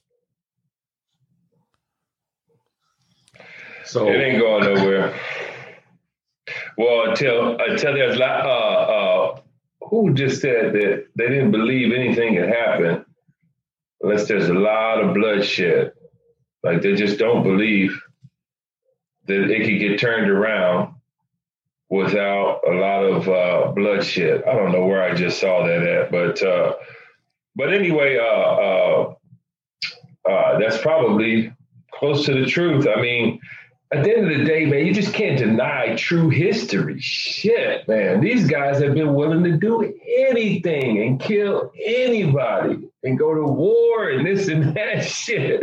[3.85, 5.19] So it ain't going nowhere.
[6.77, 9.41] Well, until until there's uh, uh,
[9.89, 13.06] who just said that they didn't believe anything had happened
[14.01, 15.93] unless there's a lot of bloodshed.
[16.63, 18.01] Like they just don't believe
[19.27, 20.95] that it could get turned around
[21.89, 24.43] without a lot of uh, bloodshed.
[24.45, 26.75] I don't know where I just saw that at, but uh,
[27.55, 29.15] but anyway, uh, uh,
[30.29, 31.53] uh, that's probably
[31.93, 32.87] close to the truth.
[32.87, 33.41] I mean,
[33.93, 37.01] at the end of the day, man, you just can't deny true history.
[37.01, 38.21] Shit, man.
[38.21, 39.95] These guys have been willing to do
[40.29, 45.63] anything and kill anybody and go to war and this and that shit.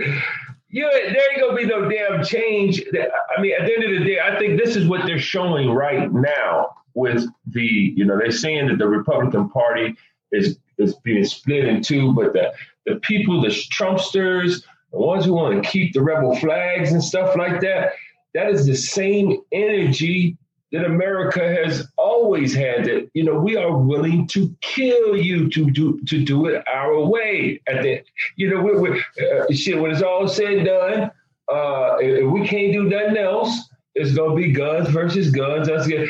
[0.70, 2.84] You, there ain't gonna be no damn change.
[3.38, 5.70] I mean, at the end of the day, I think this is what they're showing
[5.70, 9.96] right now with the, you know, they're saying that the Republican Party
[10.32, 12.54] is is being split in two, but the
[12.88, 17.36] the people, the Trumpsters, the ones who want to keep the rebel flags and stuff
[17.36, 17.94] like that,
[18.34, 20.38] that is the same energy
[20.74, 22.86] that America has always had.
[22.86, 27.00] That you know we are willing to kill you to do to do it our
[27.06, 27.62] way.
[27.68, 28.02] At the
[28.36, 31.12] you know we we uh, shit when it's all said and done,
[31.52, 35.68] uh, if we can't do nothing else, it's gonna be guns versus guns.
[35.88, 36.10] Good.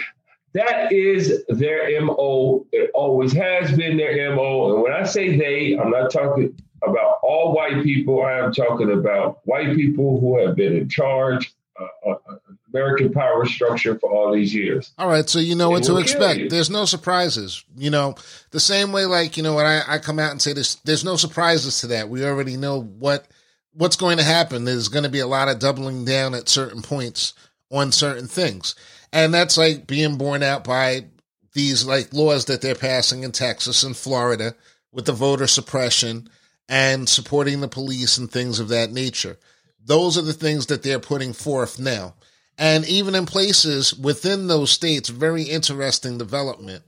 [0.53, 2.65] That is their MO.
[2.71, 4.73] It always has been their MO.
[4.73, 8.23] And when I say they, I'm not talking about all white people.
[8.23, 12.35] I am talking about white people who have been in charge uh, uh,
[12.73, 14.93] American power structure for all these years.
[14.97, 16.49] All right, so you know what to expect.
[16.49, 17.63] There's no surprises.
[17.77, 18.15] You know,
[18.51, 21.03] the same way, like you know, when I, I come out and say this, there's
[21.03, 22.09] no surprises to that.
[22.09, 23.27] We already know what
[23.73, 24.65] what's going to happen.
[24.65, 27.33] There's going to be a lot of doubling down at certain points
[27.71, 28.75] on certain things,
[29.11, 31.05] and that's like being borne out by
[31.53, 34.55] these like laws that they're passing in Texas and Florida
[34.91, 36.29] with the voter suppression
[36.69, 39.37] and supporting the police and things of that nature.
[39.85, 42.15] Those are the things that they're putting forth now.
[42.57, 46.83] And even in places within those states, very interesting development.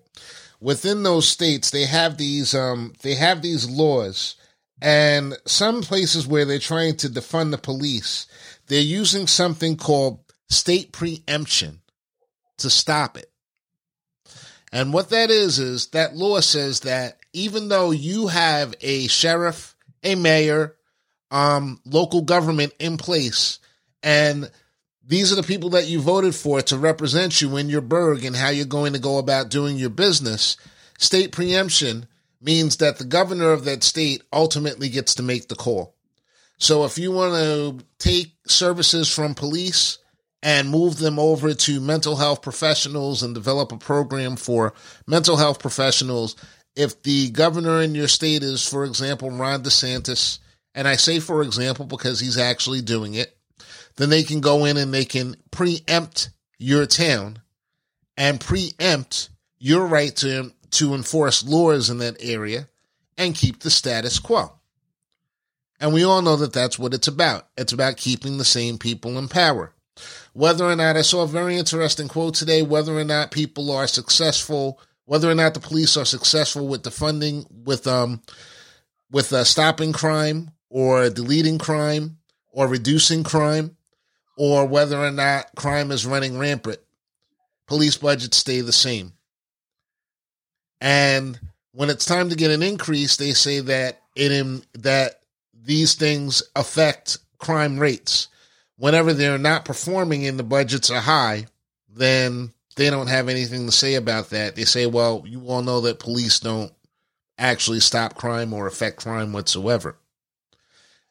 [0.62, 4.36] Within those states, they have these um, they have these laws,
[4.82, 8.28] and some places where they're trying to defund the police,
[8.68, 11.82] they're using something called state preemption
[12.58, 13.32] to stop it.
[14.72, 19.76] And what that is, is that law says that even though you have a sheriff,
[20.04, 20.76] a mayor,
[21.32, 23.60] um, local government in place,
[24.04, 24.50] and
[25.08, 28.36] these are the people that you voted for to represent you in your burg and
[28.36, 30.58] how you're going to go about doing your business,
[30.98, 32.08] state preemption
[32.42, 35.96] means that the governor of that state ultimately gets to make the call.
[36.58, 40.00] So if you want to take services from police
[40.42, 44.74] and move them over to mental health professionals and develop a program for
[45.08, 46.36] mental health professionals,
[46.76, 50.40] if the governor in your state is, for example, Ron DeSantis,
[50.74, 53.35] and I say for example because he's actually doing it,
[53.98, 57.40] then they can go in and they can preempt your town
[58.18, 62.68] and preempt your right to to enforce laws in that area
[63.18, 64.52] and keep the status quo.
[65.80, 67.48] And we all know that that's what it's about.
[67.58, 69.74] It's about keeping the same people in power.
[70.34, 73.88] Whether or not I saw a very interesting quote today, whether or not people are
[73.88, 78.22] successful, whether or not the police are successful with the funding, with um,
[79.12, 82.18] with uh, stopping crime or deleting crime
[82.52, 83.75] or reducing crime,
[84.38, 86.80] or whether or not crime is running rampant,
[87.68, 89.14] police budgets stay the same.
[90.82, 91.40] And
[91.72, 95.20] when it's time to get an increase, they say that it that
[95.54, 98.28] these things affect crime rates.
[98.78, 101.48] Whenever they're not performing and the budgets are high,
[101.90, 104.56] then they don't have anything to say about that.
[104.56, 106.72] They say, well, you all know that police don't
[107.38, 109.98] actually stop crime or affect crime whatsoever.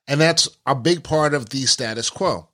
[0.06, 2.48] And that's a big part of the status quo.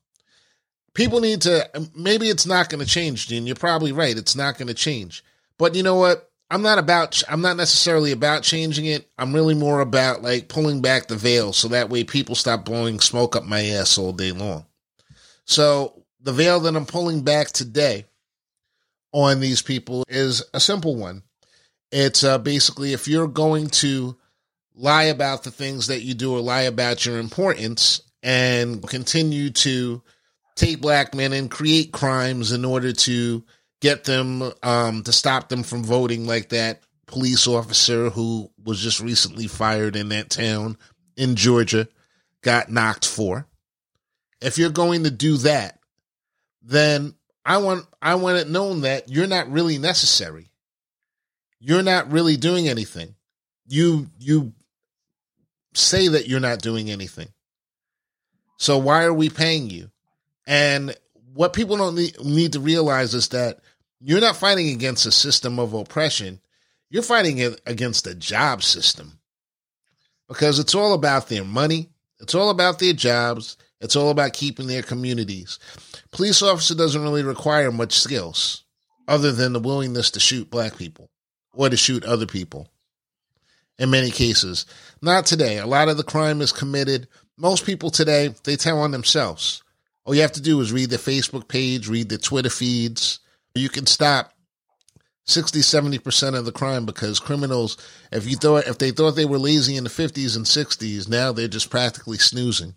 [0.95, 3.47] People need to, maybe it's not going to change, Gene.
[3.47, 4.17] You're probably right.
[4.17, 5.25] It's not going to change.
[5.59, 6.31] But you know what?
[6.51, 9.09] I'm not about I'm not necessarily about changing it.
[9.17, 12.99] I'm really more about like pulling back the veil so that way people stop blowing
[12.99, 14.67] smoke up my ass all day long.
[15.45, 18.07] So the veil that I'm pulling back today
[19.13, 21.23] on these people is a simple one.
[21.93, 24.17] It's uh, basically if you're going to
[24.75, 30.03] lie about the things that you do or lie about your importance and continue to
[30.61, 33.43] take black men and create crimes in order to
[33.81, 39.01] get them um, to stop them from voting like that police officer who was just
[39.01, 40.77] recently fired in that town
[41.17, 41.89] in Georgia
[42.43, 43.47] got knocked for.
[44.43, 45.79] If you're going to do that,
[46.63, 50.51] then I want I want it known that you're not really necessary.
[51.59, 53.15] You're not really doing anything.
[53.67, 54.53] You you
[55.73, 57.29] say that you're not doing anything.
[58.59, 59.91] So why are we paying you?
[60.47, 60.97] And
[61.35, 63.61] what people don't need, to realize is that
[64.01, 66.41] you're not fighting against a system of oppression.
[66.89, 69.21] You're fighting against a job system
[70.29, 71.91] because it's all about their money.
[72.19, 73.57] It's all about their jobs.
[73.81, 75.59] It's all about keeping their communities.
[76.11, 78.65] Police officer doesn't really require much skills
[79.09, 81.11] other than the willingness to shoot black people
[81.53, 82.69] or to shoot other people.
[83.79, 84.67] In many cases,
[85.01, 85.59] not today.
[85.59, 87.09] A lot of the crime is committed.
[87.39, 89.63] Most people today, they tell on themselves.
[90.05, 93.21] All you have to do is read their Facebook page, read their Twitter feeds,
[93.55, 94.33] you can stop
[95.27, 97.77] 60 70% of the crime because criminals
[98.11, 101.33] if you thought if they thought they were lazy in the 50s and 60s now
[101.33, 102.75] they're just practically snoozing.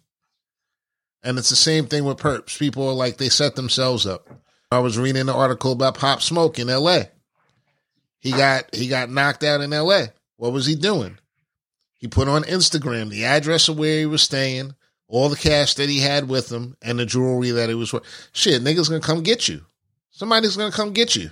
[1.23, 2.59] And it's the same thing with perps.
[2.59, 4.27] People are like they set themselves up.
[4.71, 7.03] I was reading an article about pop smoke in la
[8.19, 10.05] he got he got knocked out in la
[10.37, 11.17] what was he doing?
[11.97, 14.75] He put on instagram the address of where he was staying
[15.13, 18.29] all the cash that he had with him and the jewelry that he was worth.
[18.33, 19.61] shit niggas gonna come get you
[20.13, 21.31] Somebody's to come get you.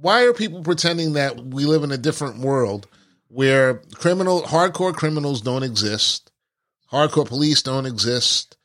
[0.00, 2.86] Why are people pretending that we live in a different world
[3.26, 6.30] where criminal, hardcore criminals don't exist,
[6.92, 8.56] hardcore police don't exist,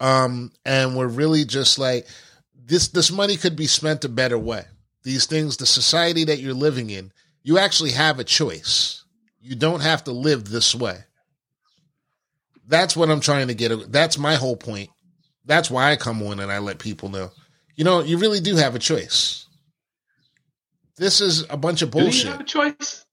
[0.00, 2.06] um, and we're really just like
[2.54, 2.88] this?
[2.88, 4.64] This money could be spent a better way.
[5.02, 9.04] These things, the society that you're living in, you actually have a choice.
[9.42, 11.04] You don't have to live this way.
[12.66, 13.92] That's what I'm trying to get.
[13.92, 14.90] That's my whole point.
[15.44, 17.30] That's why I come on and I let people know
[17.76, 19.46] you know, you really do have a choice.
[20.96, 22.22] This is a bunch of bullshit.
[22.22, 23.04] Do you have a choice?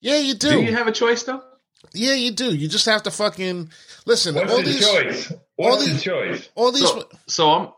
[0.00, 0.50] Yeah, you do.
[0.50, 1.42] Do you have a choice though?
[1.92, 2.54] Yeah, you do.
[2.54, 3.70] You just have to fucking
[4.06, 4.36] listen.
[4.36, 5.32] What's all the these, choice?
[5.56, 6.48] What's all the these, choice?
[6.54, 6.88] All these.
[6.88, 7.68] So, so I'm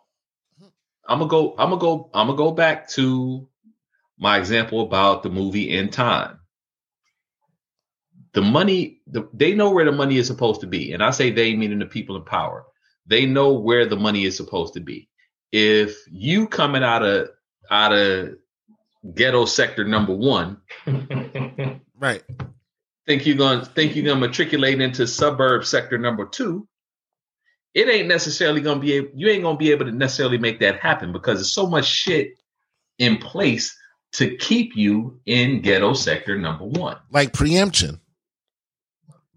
[1.08, 3.48] I'm gonna go I'm gonna go I'm gonna go back to
[4.18, 6.38] my example about the movie in time.
[8.34, 11.30] The money, the, they know where the money is supposed to be, and I say
[11.30, 12.64] they meaning the people in power.
[13.06, 15.08] They know where the money is supposed to be
[15.52, 17.30] if you coming out of
[17.70, 18.34] out of
[19.14, 20.58] ghetto sector number one,
[21.98, 22.22] right?
[23.06, 26.68] Think you're gonna think you're gonna matriculate into suburb sector number two.
[27.74, 30.80] it ain't necessarily gonna be able, you ain't gonna be able to necessarily make that
[30.80, 32.34] happen because there's so much shit
[32.98, 33.76] in place
[34.12, 36.96] to keep you in ghetto sector number one.
[37.10, 38.00] Like preemption.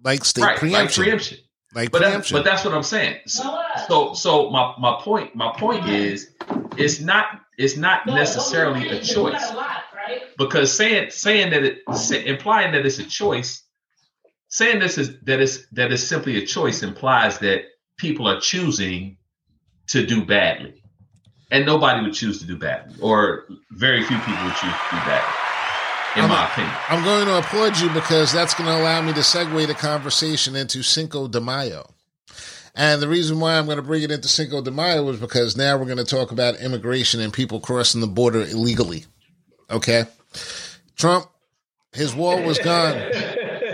[0.03, 1.03] Like state right, preemption.
[1.03, 1.37] like preemption.
[1.73, 2.37] Like But that's, preemption.
[2.37, 3.17] but that's what I'm saying.
[3.27, 6.31] So, so, so my, my point, my point is,
[6.77, 7.25] it's not,
[7.57, 9.51] it's not necessarily a choice
[10.37, 13.63] because saying, saying that it, say, implying that it's a choice,
[14.47, 17.65] saying this is that is that is simply a choice implies that
[17.97, 19.17] people are choosing
[19.87, 20.81] to do badly,
[21.51, 24.97] and nobody would choose to do badly, or very few people would choose to do
[25.05, 25.33] badly,
[26.15, 26.73] in I'm my a- opinion.
[26.89, 30.55] I'm going to applaud you because that's going to allow me to segue the conversation
[30.55, 31.89] into Cinco de Mayo.
[32.75, 35.57] And the reason why I'm going to bring it into Cinco de Mayo is because
[35.57, 39.05] now we're going to talk about immigration and people crossing the border illegally.
[39.69, 40.05] Okay?
[40.95, 41.25] Trump,
[41.93, 42.93] his wall was gone.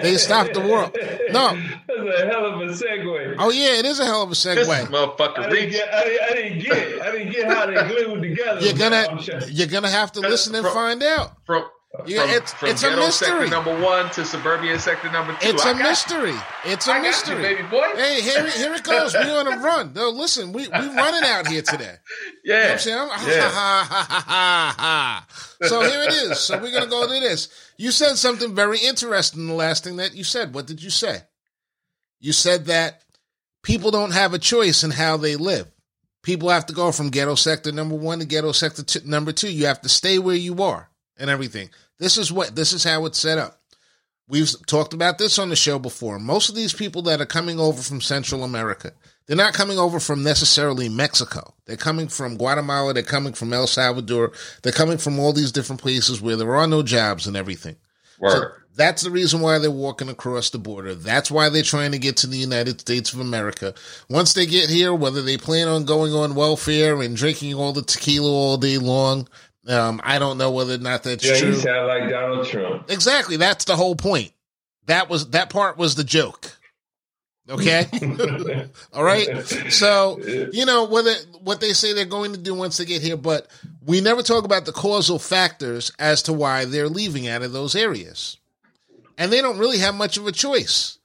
[0.01, 0.95] They stopped the world.
[1.31, 1.55] No.
[1.55, 3.35] That's a hell of a segue.
[3.39, 4.85] Oh, yeah, it is a hell of a This segue.
[4.87, 8.21] motherfucker I didn't, get, I, didn't, I didn't get I didn't get how they glued
[8.21, 8.61] together.
[8.61, 11.31] You're gonna you're gonna have to listen and From- find out.
[11.45, 11.65] from
[12.05, 13.49] Yeah, from, it's- from it's a mystery.
[13.49, 15.49] number one to suburban sector number two.
[15.49, 16.35] It's I a mystery.
[16.65, 16.97] It's a You.
[16.97, 17.35] I mystery.
[17.37, 17.83] you, baby boy.
[17.95, 19.13] Hey, here, here it goes.
[19.13, 19.93] We're on a run.
[19.93, 21.95] No, listen, we we running out here today.
[22.43, 22.97] You know yeah, I'm saying?
[22.97, 23.49] I'm- Yeah.
[23.49, 25.27] ha, ha, ha, ha, ha.
[25.67, 26.39] So here it is.
[26.39, 27.49] So we're gonna go to this.
[27.77, 29.47] You said something very interesting.
[29.47, 30.53] The last thing that you said.
[30.53, 31.21] What did you say?
[32.19, 33.03] You said that
[33.63, 35.67] people don't have a choice in how they live.
[36.23, 39.51] People have to go from ghetto sector number one to ghetto sector t- number two.
[39.51, 41.69] You have to stay where you are and everything.
[41.99, 43.61] This is what this is how it's set up.
[44.27, 46.17] We've talked about this on the show before.
[46.17, 48.91] Most of these people that are coming over from Central America,
[49.27, 51.53] they're not coming over from necessarily Mexico.
[51.65, 52.93] They're coming from Guatemala.
[52.93, 54.31] They're coming from El Salvador.
[54.63, 57.75] They're coming from all these different places where there are no jobs and everything.
[58.31, 60.95] So that's the reason why they're walking across the border.
[60.95, 63.73] That's why they're trying to get to the United States of America.
[64.09, 67.81] Once they get here, whether they plan on going on welfare and drinking all the
[67.81, 69.27] tequila all day long,
[69.67, 71.49] um, I don't know whether or not that's yeah, true.
[71.49, 72.89] you sound like Donald Trump.
[72.89, 73.37] Exactly.
[73.37, 74.31] That's the whole point.
[74.85, 76.51] That was that part was the joke.
[77.49, 77.85] Okay.
[78.93, 79.43] All right.
[79.69, 80.19] So
[80.51, 83.47] you know whether what they say they're going to do once they get here, but
[83.85, 87.75] we never talk about the causal factors as to why they're leaving out of those
[87.75, 88.37] areas,
[89.17, 90.97] and they don't really have much of a choice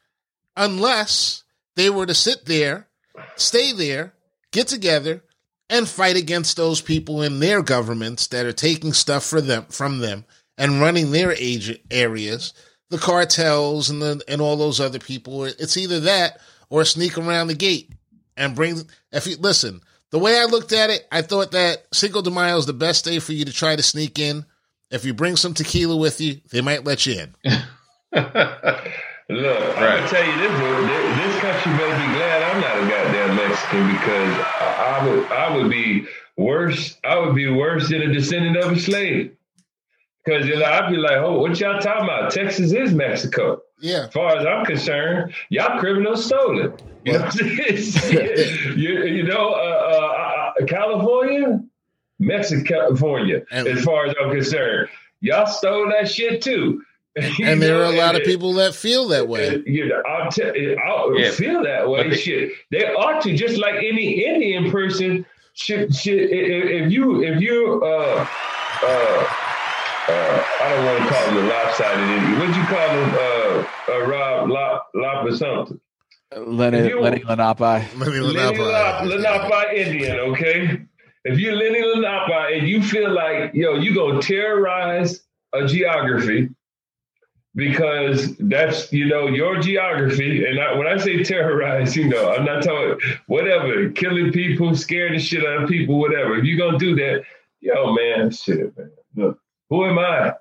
[0.56, 1.44] unless
[1.76, 2.88] they were to sit there,
[3.36, 4.14] stay there,
[4.50, 5.22] get together,
[5.70, 10.00] and fight against those people in their governments that are taking stuff for them from
[10.00, 10.24] them
[10.58, 12.52] and running their age areas,
[12.90, 15.44] the cartels and the and all those other people.
[15.44, 17.92] It's either that or sneak around the gate
[18.36, 18.82] and bring.
[19.12, 19.80] If you listen,
[20.10, 23.04] the way I looked at it, I thought that Cinco de Mayo is the best
[23.04, 24.44] day for you to try to sneak in.
[24.90, 27.62] If you bring some tequila with you, they might let you in.
[29.30, 32.88] Look, I'm gonna tell you this: this this country better be glad I'm not a
[32.88, 36.98] goddamn Mexican because I, I would I would be worse.
[37.04, 39.36] I would be worse than a descendant of a slave.
[40.24, 42.32] Because you know, I'd be like, "Oh, what y'all talking about?
[42.32, 44.06] Texas is Mexico." Yeah.
[44.06, 46.82] As far as I'm concerned, y'all criminals stole it.
[47.04, 48.78] You know, what I'm saying?
[48.78, 51.62] you, you know, uh, uh, uh, California,
[52.18, 53.42] Mexico, California.
[53.52, 54.88] And- as far as I'm concerned,
[55.20, 56.82] y'all stole that shit too.
[57.16, 59.62] You And there know, are a lot of people that feel that way.
[59.66, 60.52] You know, I'll tell
[60.86, 61.30] I'll Yeah.
[61.32, 62.02] feel that way.
[62.04, 65.26] But they- shit, they ought to just like any Indian person.
[65.54, 66.30] Should, should if,
[66.86, 68.26] if you if you uh
[68.82, 69.26] uh
[70.08, 72.38] uh I don't want to call them the lopsided Indian.
[72.38, 73.14] What'd you call them?
[73.14, 75.80] Uh, uh Rob Lop Lop or something.
[76.36, 77.60] Lenny, If you- Lenni Lenape.
[77.98, 80.82] Lenny Lenny Lop, Lenape Indian, okay?
[81.24, 85.20] If you're Lenni Lenape and you feel like, yo, you gonna terrorize
[85.52, 86.48] a geography
[87.54, 90.44] because that's, you know, your geography.
[90.44, 95.14] And I, when I say terrorize, you know, I'm not talking whatever, killing people, scaring
[95.14, 96.36] the shit out of people, whatever.
[96.38, 97.24] If you're gonna do that,
[97.60, 98.90] yo, man, shit, man.
[99.16, 100.34] Look, who am I?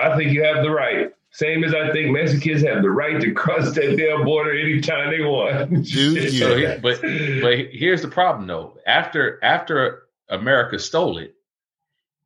[0.00, 1.12] I think you have the right.
[1.34, 5.22] Same as I think Mexicans have the right to cross that damn border anytime they
[5.24, 5.84] want.
[5.90, 6.28] Do you?
[6.30, 8.76] So he- but but here's the problem though.
[8.86, 11.34] After after America stole it,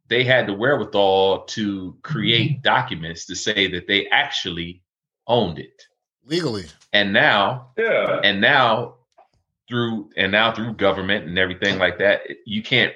[0.09, 2.63] they had the wherewithal to create mm-hmm.
[2.63, 4.83] documents to say that they actually
[5.27, 5.83] owned it.
[6.25, 6.67] Legally.
[6.93, 8.21] And now yeah.
[8.23, 8.95] and now
[9.69, 12.93] through and now through government and everything like that, you can't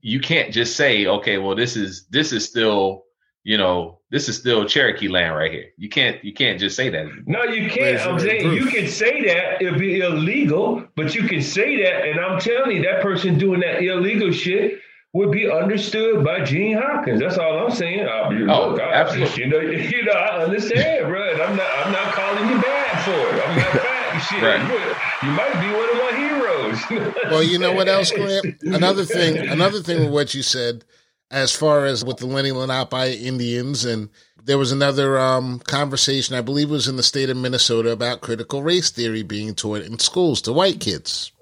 [0.00, 3.04] you can't just say, okay, well this is this is still,
[3.44, 5.70] you know, this is still Cherokee land right here.
[5.78, 7.06] You can't you can't just say that.
[7.26, 8.00] No, you can't.
[8.00, 8.60] I'm saying proof?
[8.60, 12.76] you can say that it'll be illegal, but you can say that, and I'm telling
[12.76, 14.80] you, that person doing that illegal shit
[15.12, 17.20] would be understood by Gene Hopkins.
[17.20, 18.06] That's all I'm saying.
[18.06, 19.44] I, oh, look, I, absolutely.
[19.44, 21.32] You know, you know, I understand, bro.
[21.32, 23.48] And I'm not, I'm not calling you bad for it.
[23.48, 24.20] I'm not bad.
[24.22, 25.22] Shit, right.
[25.22, 27.14] you might be one of my heroes.
[27.30, 28.60] well, you know what else, Grant?
[28.62, 30.84] Another thing, another thing with what you said,
[31.30, 34.10] as far as with the Lenni Lenape Indians, and
[34.44, 38.20] there was another um, conversation, I believe it was in the state of Minnesota, about
[38.20, 41.32] critical race theory being taught in schools to white kids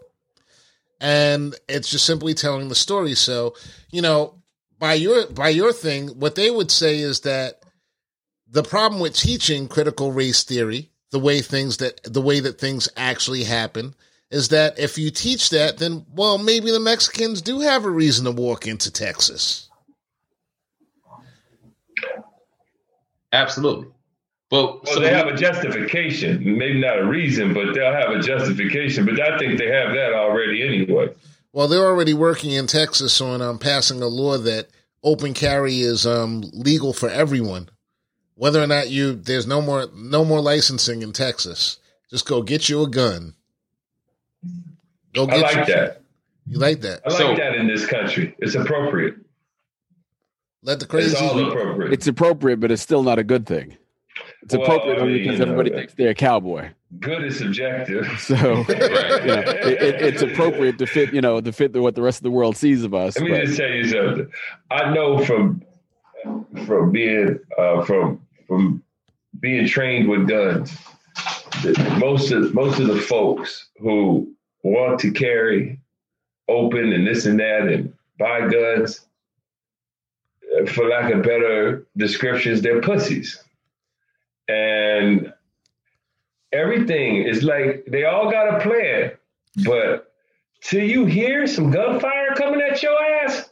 [1.01, 3.15] and it's just simply telling the story.
[3.15, 3.55] So,
[3.91, 4.35] you know,
[4.79, 7.63] by your by your thing, what they would say is that
[8.49, 12.89] the problem with teaching critical race theory, the way things that the way that things
[12.97, 13.95] actually happen,
[14.31, 18.25] is that if you teach that, then well, maybe the Mexicans do have a reason
[18.25, 19.69] to walk into Texas.
[23.33, 23.89] Absolutely.
[24.51, 28.21] But well, so they have a justification, maybe not a reason, but they'll have a
[28.21, 29.05] justification.
[29.05, 31.13] But I think they have that already anyway.
[31.53, 34.69] Well, they're already working in Texas on um, passing a law that
[35.03, 37.69] open carry is um, legal for everyone,
[38.37, 39.15] whether or not you.
[39.15, 41.79] There's no more no more licensing in Texas.
[42.11, 43.35] Just go get you a gun.
[45.15, 46.03] Go get I like you, that.
[46.47, 47.03] You like that?
[47.05, 48.35] I like so, that in this country.
[48.39, 49.17] It's appropriate.
[50.63, 51.13] Let the crazy.
[51.13, 51.93] It's all appropriate.
[51.93, 53.77] It's appropriate, but it's still not a good thing.
[54.43, 56.71] It's well, appropriate mean, because everybody thinks they're a cowboy.
[57.01, 58.07] Good is subjective.
[58.19, 62.23] So it, it, it's appropriate to fit, you know, to fit what the rest of
[62.23, 63.17] the world sees of us.
[63.19, 63.45] Let me but.
[63.47, 64.31] just tell you something.
[64.71, 65.63] I know from
[66.67, 68.83] from being uh, from from
[69.41, 70.77] being trained with guns,
[71.99, 74.33] most of most of the folks who
[74.63, 75.81] want to carry
[76.49, 79.01] open and this and that and buy guns,
[80.69, 83.43] for lack of better descriptions, they're pussies
[84.49, 85.33] and
[86.53, 89.13] everything is like they all got a plan,
[89.65, 90.13] but
[90.63, 93.51] till you hear some gunfire coming at your ass,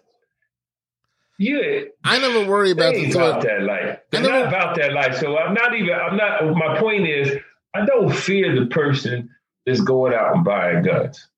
[1.39, 3.99] you I never worry about the about that life.
[4.11, 5.19] They're never, not about that life.
[5.19, 5.93] So I'm not even.
[5.93, 6.43] I'm not.
[6.57, 7.37] My point is,
[7.75, 9.31] I don't fear the person
[9.67, 11.29] that's going out and buying guns.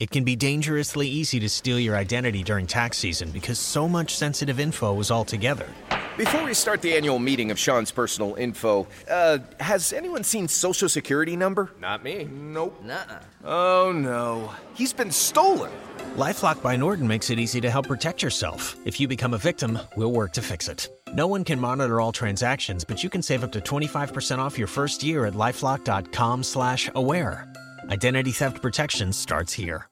[0.00, 4.16] It can be dangerously easy to steal your identity during tax season because so much
[4.16, 5.68] sensitive info is all together.
[6.16, 10.88] Before we start the annual meeting of Sean's personal info, uh, has anyone seen Social
[10.88, 11.72] Security number?
[11.80, 12.28] Not me.
[12.30, 12.80] Nope.
[12.84, 13.18] Nuh-uh.
[13.44, 14.52] Oh no.
[14.74, 15.72] He's been stolen.
[16.16, 18.76] Lifelock by Norton makes it easy to help protect yourself.
[18.84, 20.88] If you become a victim, we'll work to fix it.
[21.14, 24.68] No one can monitor all transactions, but you can save up to 25% off your
[24.68, 27.52] first year at lifelock.com slash aware.
[27.90, 29.88] Identity theft protection starts here.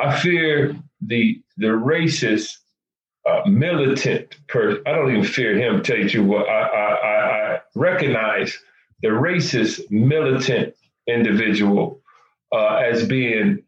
[0.00, 2.56] I fear the the racist
[3.26, 4.82] uh, militant person.
[4.86, 5.82] I don't even fear him.
[5.82, 8.58] Tell you what, I, I, I recognize
[9.02, 10.74] the racist militant
[11.06, 12.00] individual
[12.52, 13.62] uh, as being,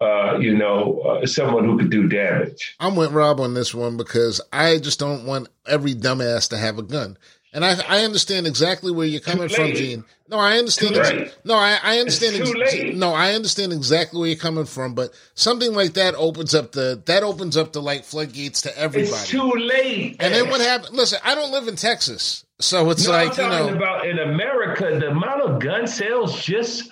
[0.00, 2.76] uh, you know, uh, someone who could do damage.
[2.80, 6.78] I'm with Rob on this one because I just don't want every dumbass to have
[6.78, 7.18] a gun.
[7.52, 10.04] And I, I understand exactly where you're coming from, Gene.
[10.28, 10.96] No, I understand.
[10.96, 12.36] Ex- no, I, I understand.
[12.36, 14.94] Ex- no, I understand exactly where you're coming from.
[14.94, 19.10] But something like that opens up the that opens up the like floodgates to everybody.
[19.10, 20.16] It's too late.
[20.20, 20.94] And then what happened?
[20.94, 24.06] Listen, I don't live in Texas, so it's no, like I'm talking you know about
[24.06, 26.90] in America the amount of gun sales just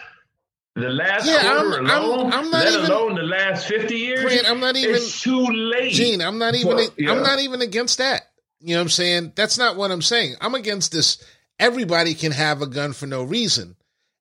[0.75, 3.97] the last yeah, quarter I'm, alone, I'm, I'm not let even, alone the last fifty
[3.97, 4.23] years.
[4.23, 4.95] Grant, I'm not even.
[4.95, 6.23] It's too late, Gene.
[6.23, 6.79] I'm not even.
[6.97, 7.13] Yeah.
[7.13, 8.23] I'm not even against that.
[8.61, 9.33] You know what I'm saying?
[9.35, 10.37] That's not what I'm saying.
[10.41, 11.23] I'm against this.
[11.59, 13.77] Everybody can have a gun for no reason.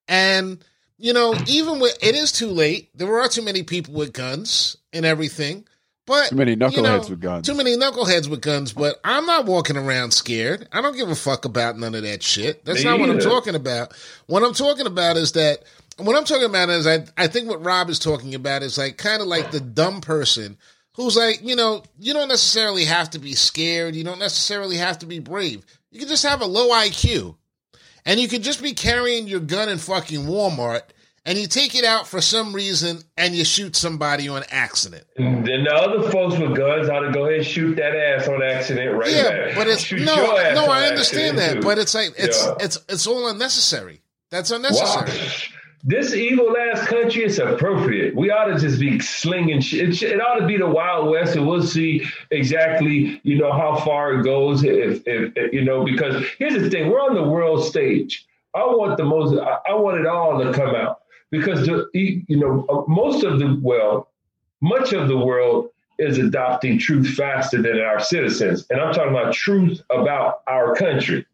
[0.08, 0.64] And,
[0.98, 4.78] you know, even with it is too late, there are too many people with guns
[4.94, 5.66] and everything.
[6.06, 7.48] But too many knuckleheads you know, with guns.
[7.48, 10.68] Too many knuckleheads with guns, but I'm not walking around scared.
[10.72, 12.64] I don't give a fuck about none of that shit.
[12.64, 13.94] That's Me not what I'm talking about.
[14.28, 15.64] What I'm talking about is that
[15.98, 18.98] what I'm talking about is I I think what Rob is talking about is like
[18.98, 20.58] kind of like the dumb person
[20.96, 23.96] who's like, you know, you don't necessarily have to be scared.
[23.96, 25.66] You don't necessarily have to be brave.
[25.92, 27.36] You can just have a low IQ.
[28.06, 30.82] And you could just be carrying your gun in fucking Walmart
[31.26, 35.06] and you take it out for some reason and you shoot somebody on accident.
[35.18, 38.28] And then the other folks with guns ought to go ahead and shoot that ass
[38.28, 39.56] on accident right Yeah, back.
[39.56, 41.62] but it's shoot no, no, I understand that, too.
[41.62, 42.54] but it's like it's yeah.
[42.60, 44.02] it's it's all unnecessary.
[44.30, 45.10] That's unnecessary.
[45.10, 45.55] Wow
[45.88, 48.16] this evil ass country is appropriate.
[48.16, 50.02] We ought to just be slinging shit.
[50.02, 53.76] It, it, ought to be the Wild West, and we'll see exactly, you know, how
[53.76, 54.64] far it goes.
[54.64, 58.26] If, if, if, you know, because here's the thing: we're on the world stage.
[58.56, 59.40] I want the most.
[59.40, 63.38] I, I want it all to come out because the, you know uh, most of
[63.38, 64.10] the well,
[64.62, 65.70] much of the world
[66.00, 71.28] is adopting truth faster than our citizens, and I'm talking about truth about our country.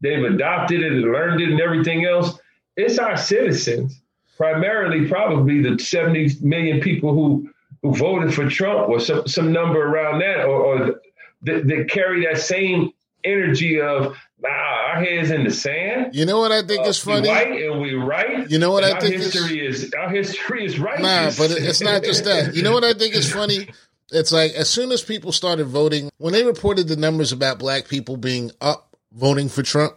[0.00, 2.38] They've adopted it and learned it and everything else
[2.80, 4.00] it's our citizens,
[4.36, 7.50] primarily probably the 70 million people who
[7.82, 11.00] who voted for Trump or some, some number around that or, or
[11.42, 12.90] that, that carry that same
[13.24, 16.14] energy of nah, our heads in the sand.
[16.14, 17.28] You know what I think Uh, is we funny?
[17.28, 18.50] white and we right.
[18.50, 21.00] You know what I think is- history is, our history is right.
[21.00, 22.54] Nah, but it's not just that.
[22.54, 23.68] You know what I think is funny?
[24.12, 27.88] It's like as soon as people started voting, when they reported the numbers about black
[27.88, 29.94] people being up voting for Trump,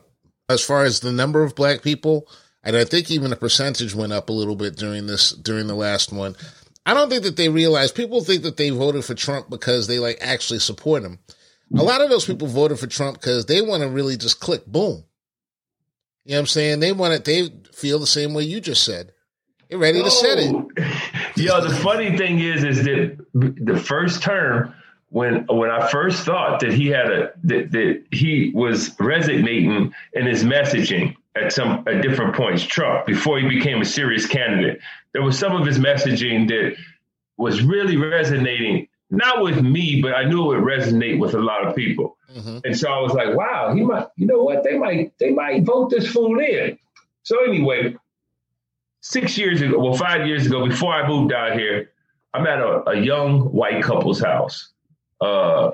[0.47, 2.29] as far as the number of black people,
[2.63, 5.75] and I think even the percentage went up a little bit during this during the
[5.75, 6.35] last one.
[6.85, 9.99] I don't think that they realize people think that they voted for Trump because they
[9.99, 11.19] like actually support him.
[11.75, 14.65] A lot of those people voted for Trump because they want to really just click
[14.65, 15.03] boom.
[16.23, 16.79] You know what I'm saying?
[16.79, 17.25] They want it.
[17.25, 19.11] They feel the same way you just said.
[19.69, 20.51] They're ready to set it.
[20.51, 20.69] No.
[20.77, 20.83] Oh,
[21.35, 24.73] yo, the funny thing is, is that the first term,
[25.09, 30.25] when when I first thought that he had a that, that he was resonating in
[30.25, 34.79] his messaging at some at different points, Trump, before he became a serious candidate,
[35.13, 36.75] there was some of his messaging that
[37.37, 41.67] was really resonating, not with me, but I knew it would resonate with a lot
[41.67, 42.17] of people.
[42.31, 44.63] hmm And so I was like, wow, he might, you know what?
[44.63, 46.77] They might, they might vote this fool in.
[47.23, 47.95] So anyway,
[49.01, 51.91] six years ago, well, five years ago, before I moved out here,
[52.33, 54.69] I'm at a, a young white couple's house.
[55.21, 55.71] Uh,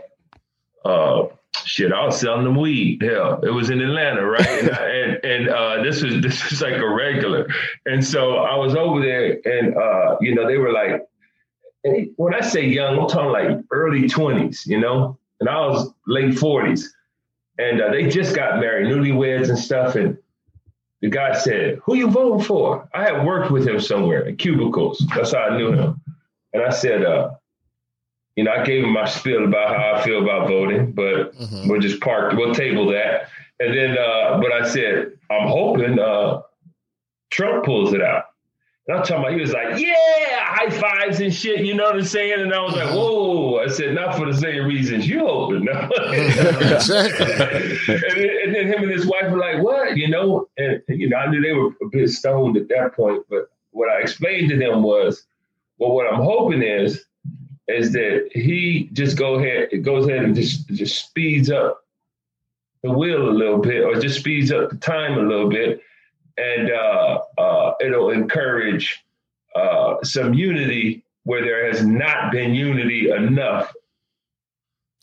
[0.86, 1.28] uh,
[1.66, 3.02] shit, I was selling them weed.
[3.02, 4.48] Hell, it was in Atlanta, right?
[4.48, 7.48] and and, and uh, this was this was like a regular.
[7.86, 11.06] And so I was over there, and uh, you know, they were like,
[11.84, 15.94] and when I say young, I'm talking like early 20s, you know, and I was
[16.08, 16.86] late 40s.
[17.58, 19.96] And uh, they just got married, newlyweds and stuff.
[19.96, 20.18] And
[21.02, 22.90] the guy said, Who you voting for?
[22.94, 25.06] I had worked with him somewhere in cubicles.
[25.16, 26.02] That's how I knew him.
[26.54, 27.32] And I said, uh,
[28.40, 31.68] you know, I gave him my spiel about how I feel about voting, but Mhm.
[31.68, 33.28] we'll just park, we'll table that.
[33.60, 36.40] And then, uh, but I said, I'm hoping uh,
[37.32, 38.24] Trump pulls it out.
[38.88, 39.94] And I'm talking about, he was like, yeah,
[40.40, 42.40] high fives and shit, you know what I'm saying?
[42.40, 43.58] And I was like, whoa.
[43.60, 45.66] I said, not for the same reasons you hoping.
[45.66, 45.90] No.
[46.14, 47.78] Exactly.
[47.94, 49.98] and, then, and then him and his wife were like, what?
[49.98, 50.48] You know?
[50.58, 53.90] And, you know, I knew they were a bit stoned at that point, but what
[53.90, 55.26] I explained to them was,
[55.78, 57.04] well, what I'm hoping is,
[57.70, 61.84] is that he just go ahead, goes ahead and just, just speeds up
[62.84, 65.82] the wheel a little bit, or just speeds up the time a little bit,
[66.38, 69.04] and uh, uh, it'll encourage
[69.56, 73.74] uh, some unity where there has not been unity enough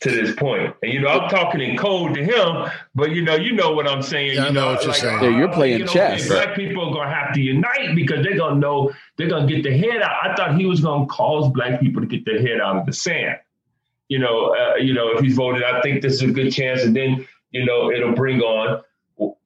[0.03, 0.75] to this point.
[0.83, 3.89] And you know, I'm talking in code to him, but you know, you know what
[3.89, 4.35] I'm saying.
[4.35, 5.23] Yeah, I you know what you're saying.
[5.23, 6.29] Yeah, you're playing you know, chess.
[6.29, 9.77] Black people are gonna have to unite because they're gonna know they're gonna get their
[9.77, 10.17] head out.
[10.23, 12.93] I thought he was gonna cause black people to get their head out of the
[12.93, 13.37] sand.
[14.09, 16.83] You know, uh, you know, if he's voted, I think this is a good chance,
[16.83, 18.83] and then you know, it'll bring on,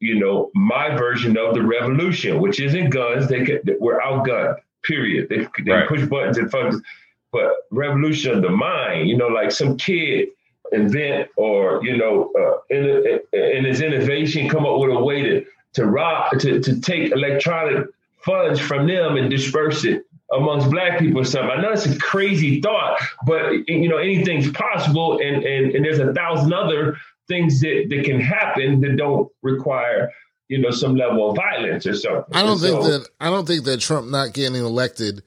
[0.00, 3.28] you know, my version of the revolution, which isn't guns.
[3.28, 4.56] They could, we're outgunned.
[4.82, 5.28] Period.
[5.28, 5.86] They, they Right.
[5.88, 6.82] push buttons and fucking,
[7.30, 9.08] but revolution of the mind.
[9.08, 10.30] You know, like some kid
[10.72, 15.44] invent or you know, uh, in, in his innovation, come up with a way to
[15.74, 17.86] to rob to to take electronic
[18.24, 21.50] funds from them and disperse it amongst black people or something.
[21.50, 25.98] I know it's a crazy thought, but you know anything's possible, and and, and there's
[25.98, 26.96] a thousand other
[27.28, 30.10] things that, that can happen that don't require
[30.48, 32.24] you know some level of violence or something.
[32.34, 35.22] I don't And think so- that I don't think that Trump not getting elected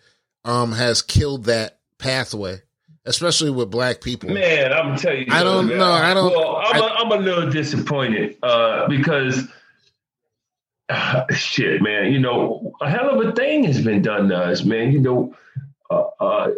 [0.45, 2.61] um has killed that pathway,
[3.05, 4.29] especially with black people.
[4.29, 5.25] Man, I'm tell you.
[5.29, 5.91] I don't know.
[5.91, 9.47] I don't- Well, I'm, a, I'm a little disappointed uh, because
[10.89, 12.11] uh, shit, man.
[12.11, 14.91] You know, a hell of a thing has been done to us, man.
[14.91, 15.35] You know,
[15.89, 16.51] uh, uh,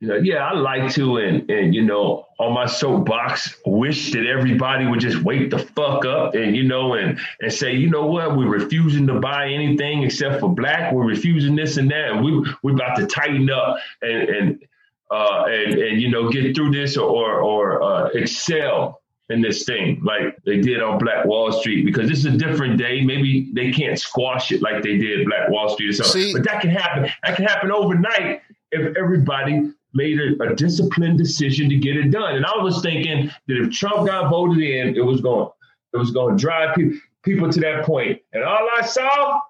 [0.00, 4.26] you know, yeah, I like to, and and you know, on my soapbox, wish that
[4.26, 8.06] everybody would just wake the fuck up, and you know, and and say, you know
[8.06, 10.92] what, we're refusing to buy anything except for black.
[10.92, 14.64] We're refusing this and that, and we we're about to tighten up and and
[15.10, 19.00] uh, and and you know get through this or or uh, excel
[19.30, 22.78] in this thing like they did on Black Wall Street because this is a different
[22.78, 23.02] day.
[23.02, 26.44] Maybe they can't squash it like they did Black Wall Street or something, See- but
[26.44, 27.10] that can happen.
[27.24, 32.36] That can happen overnight if everybody made a, a disciplined decision to get it done.
[32.36, 35.48] And I was thinking that if Trump got voted in, it was going
[35.92, 38.20] it was going to drive people people to that point.
[38.32, 39.40] And all I saw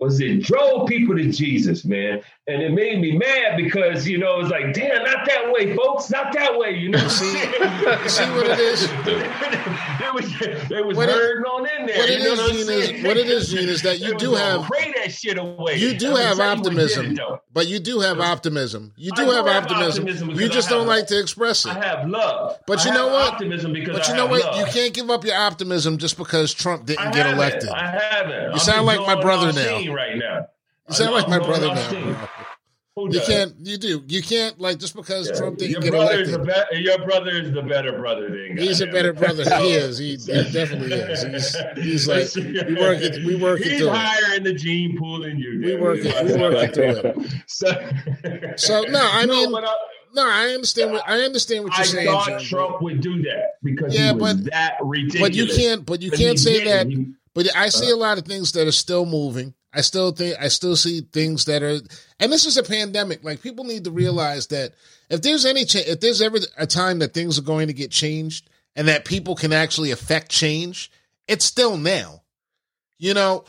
[0.00, 2.22] was it drove people to Jesus, man.
[2.46, 6.10] And it made me mad because, you know, it's like, damn, not that way, folks,
[6.10, 7.06] not that way, you know.
[7.06, 7.30] See-
[8.08, 8.84] see what it is?
[8.90, 11.14] it was, it was What it-
[11.46, 11.98] on in there.
[11.98, 14.34] what it you know what Gene, is- what it is, Gene, is that you do
[14.34, 15.76] have- pray that shit away.
[15.76, 18.92] You do I'm have tell you what did optimism, it, but you do have optimism.
[18.96, 20.04] You do have have optimism.
[20.08, 21.76] optimism You just I don't like to express it.
[21.76, 22.58] I have love.
[22.66, 23.32] But I you know have what?
[23.34, 24.42] Optimism because But I you know what?
[24.42, 24.56] love.
[24.66, 27.34] You can't give up your optimism just because Trump didn't get haven't.
[27.34, 27.68] elected.
[27.68, 28.52] I haven't.
[28.54, 29.92] You sound like my brother now.
[29.92, 30.46] Right now.
[30.90, 32.28] You sound like my brother now.
[32.98, 33.54] You can't.
[33.62, 34.02] You do.
[34.08, 35.36] You can't like just because Yeah.
[35.36, 36.44] Trump didn't your get elected.
[36.72, 39.44] be- Your brother is the better brother than He's a better brother.
[39.60, 39.96] He is.
[39.96, 41.22] He, he definitely is.
[41.22, 42.34] He's, he's like
[42.66, 43.24] we work it.
[43.24, 43.88] We work it He's it.
[43.88, 45.60] higher in the gene pool than you.
[45.64, 47.70] We work it- we work it through So,
[48.56, 49.72] So, no, I mean, but uh,
[50.14, 50.92] No, I understand.
[50.92, 52.08] What, I understand what you're saying.
[52.08, 55.20] I thought John, Trump would do that because Yeah, he was but- that ridiculous.
[55.28, 55.86] but you can't.
[55.86, 56.88] But you can't say that.
[56.88, 57.94] He- But I see uh.
[57.94, 59.54] a lot of things that are still moving.
[59.72, 61.78] I still think I still see things that are,
[62.18, 63.22] and this is a pandemic.
[63.22, 63.98] Like people need to mm-hmm.
[63.98, 64.72] realize that
[65.08, 67.90] if there's any, cha- if there's ever a time that things are going to get
[67.90, 70.90] changed and that people can actually affect change,
[71.28, 72.22] it's still now.
[72.98, 73.44] You know,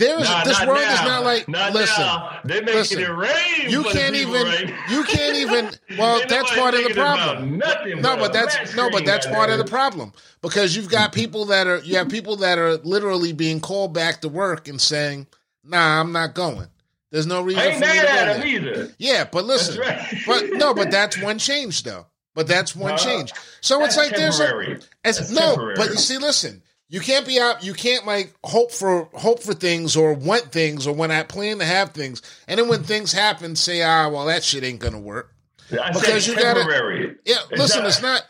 [0.00, 0.94] there's Nah, this world now.
[0.94, 1.48] is not like.
[1.48, 2.40] Not listen, now.
[2.44, 3.02] They making listen.
[3.02, 3.70] it rain.
[3.70, 4.46] you can't even.
[4.46, 5.70] right You can't even.
[5.98, 7.58] Well, that's part of the problem.
[7.58, 8.00] Nothing.
[8.00, 11.44] No, a but that's no, but that's part of the problem because you've got people
[11.46, 15.26] that are you have people that are literally being called back to work and saying,
[15.64, 16.68] "Nah, I'm not going."
[17.10, 18.94] There's no reason I ain't for me to mad at him either.
[18.98, 20.14] Yeah, but listen, right.
[20.26, 22.06] but no, but that's one change though.
[22.36, 23.32] But that's one No, change.
[23.60, 24.72] So it's like there's a, temporary.
[25.04, 25.74] it's That's no, temporary.
[25.76, 27.64] but you see, listen, you can't be out.
[27.64, 31.60] You can't like hope for hope for things or want things or when I plan
[31.60, 35.00] to have things, and then when things happen, say, ah, well, that shit ain't gonna
[35.00, 35.32] work.
[35.72, 37.16] I Because you gotta- temporary.
[37.24, 38.26] Yeah, It's listen, not- it's not.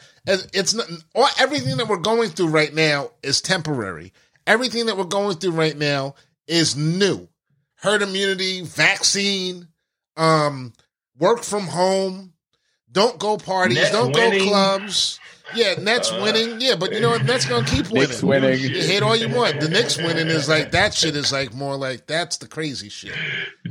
[0.52, 0.86] It's not.
[1.14, 4.12] All, everything that we're going through right now is temporary.
[4.46, 6.14] Everything that we're going through right now
[6.46, 7.26] is new.
[7.76, 9.68] Herd immunity, vaccine,
[10.18, 10.74] um,
[11.18, 12.34] work from home.
[12.92, 13.88] Don't go parties.
[13.90, 14.40] Don't winning.
[14.40, 15.18] go clubs.
[15.54, 16.60] Yeah, Nets Uh, winning.
[16.60, 17.24] Yeah, but you know what?
[17.24, 18.08] Nets gonna keep winning.
[18.08, 18.58] Knicks winning.
[18.60, 19.60] You hate all you want.
[19.60, 23.14] The Knicks winning is like that shit is like more like that's the crazy shit.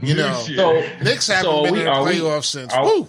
[0.02, 2.74] You know, So, Knicks haven't So been we- in the are we- playoffs since.
[2.74, 3.08] are- Woo.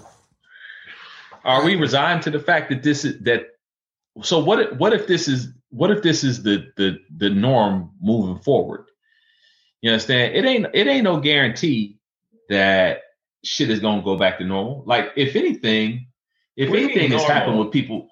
[1.45, 3.47] are we resigned to the fact that this is that?
[4.23, 4.61] So what?
[4.61, 8.87] If, what if this is what if this is the the the norm moving forward?
[9.83, 10.35] You understand?
[10.37, 11.97] It ain't it ain't no guarantee
[12.49, 13.03] that
[13.45, 14.83] shit is gonna go back to normal.
[14.87, 16.09] Like if anything,
[16.57, 17.35] if What do you mean anything has normal?
[17.35, 18.09] happened with people,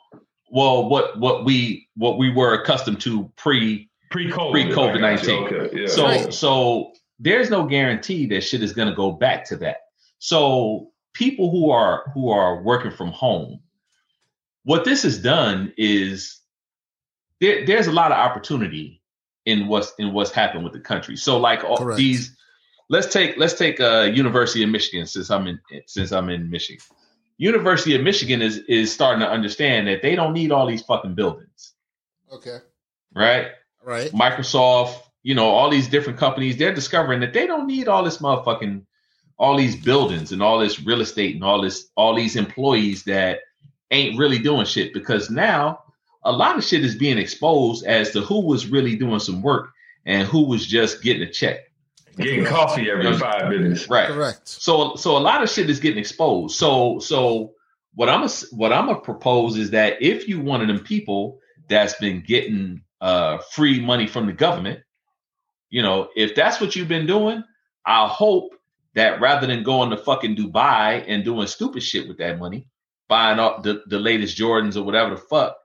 [0.51, 4.53] well, what what we what we were accustomed to pre pre-COVID.
[4.53, 5.03] pre-COVID-19.
[5.03, 5.59] I got you.
[5.59, 5.87] Okay, yeah.
[5.89, 6.33] So Right.
[6.33, 9.79] so there's no guarantee that shit is going to go back to that.
[10.19, 13.61] So people who are who are working from home,
[14.65, 16.41] what this has done is
[17.41, 19.03] there, there's a lot of opportunity
[19.47, 21.17] in what's in what's happened with the country.
[21.17, 21.99] So like all Correct.
[21.99, 22.37] these,
[22.89, 26.85] let's take let's take uh, University of Michigan since I'm in since I'm in Michigan.
[27.39, 31.15] University of Michigan is is starting to understand that they don't need all these fucking
[31.15, 31.73] buildings,
[32.33, 32.59] Okay.
[33.15, 33.49] right?
[33.85, 34.11] Right.
[34.13, 38.19] Microsoft, you know, all these different companies, they're discovering that they don't need all this
[38.19, 38.85] motherfucking
[39.39, 43.39] all these buildings and all this real estate and all this all these employees that
[43.93, 45.79] ain't really doing shit because now
[46.25, 49.71] a lot of shit is being exposed as to who was really doing some work
[50.05, 51.61] and who was just getting a check.
[52.19, 53.89] Getting coffee every five minutes.
[53.89, 54.09] Right.
[54.09, 54.49] Correct.
[54.49, 56.57] So so a lot of shit is getting exposed.
[56.57, 57.55] So so
[57.95, 61.39] what I'm what I'm gonna propose is that if you one of them people
[61.69, 64.81] that's been getting uh free money from the government,
[65.71, 67.45] you know, if that's what you've been doing,
[67.85, 68.55] I hope
[68.95, 72.67] that rather than going to fucking Dubai and doing stupid shit with that money,
[73.07, 75.57] buying up the, the latest Jordans or whatever the fuck,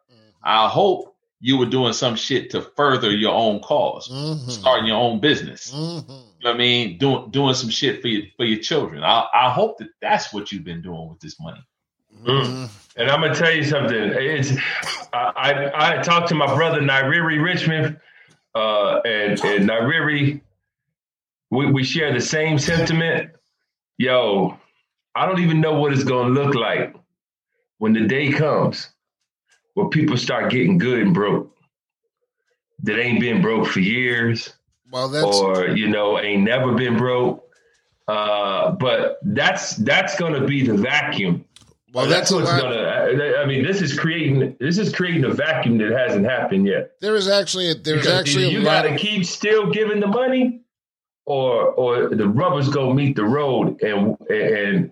[0.44, 1.13] I hope
[1.46, 4.50] you were doing some shit to further your own because Mm-hmm.
[4.50, 5.72] starting your own business.
[5.74, 6.10] Mm-hmm.
[6.10, 9.04] You know what I mean, doing doing some shit for your for your children.
[9.04, 11.62] I I hope that that's what you've been doing with this money.
[12.24, 12.66] Mm-hmm.
[12.96, 13.98] And I'm gonna tell you something.
[13.98, 14.54] It's
[15.12, 18.00] I I, I talked to my brother Nairiri Richmond,
[18.56, 20.40] uh, and and Nairiri,
[21.52, 23.32] we we share the same sentiment.
[23.98, 24.58] Yo,
[25.14, 26.96] I don't even know what it's gonna look like
[27.80, 28.88] when the day comes
[29.74, 31.50] where people start getting good and broke.
[32.84, 34.52] That ain't been broke for years
[34.92, 37.44] Well, that's or you know ain't never been broke.
[38.08, 41.46] Uh, but that's that's gonna be the vacuum.
[41.94, 42.62] well, that's a what's lot.
[42.62, 43.36] gonna.
[43.38, 46.92] I mean, this is creating this is creating a vacuum that hasn't happened yet.
[47.00, 50.02] There is actually a, there's Because actually a you got to Of, keep still giving
[50.02, 50.62] the money,
[51.26, 54.92] or or the rubber's gonna meet the road, and and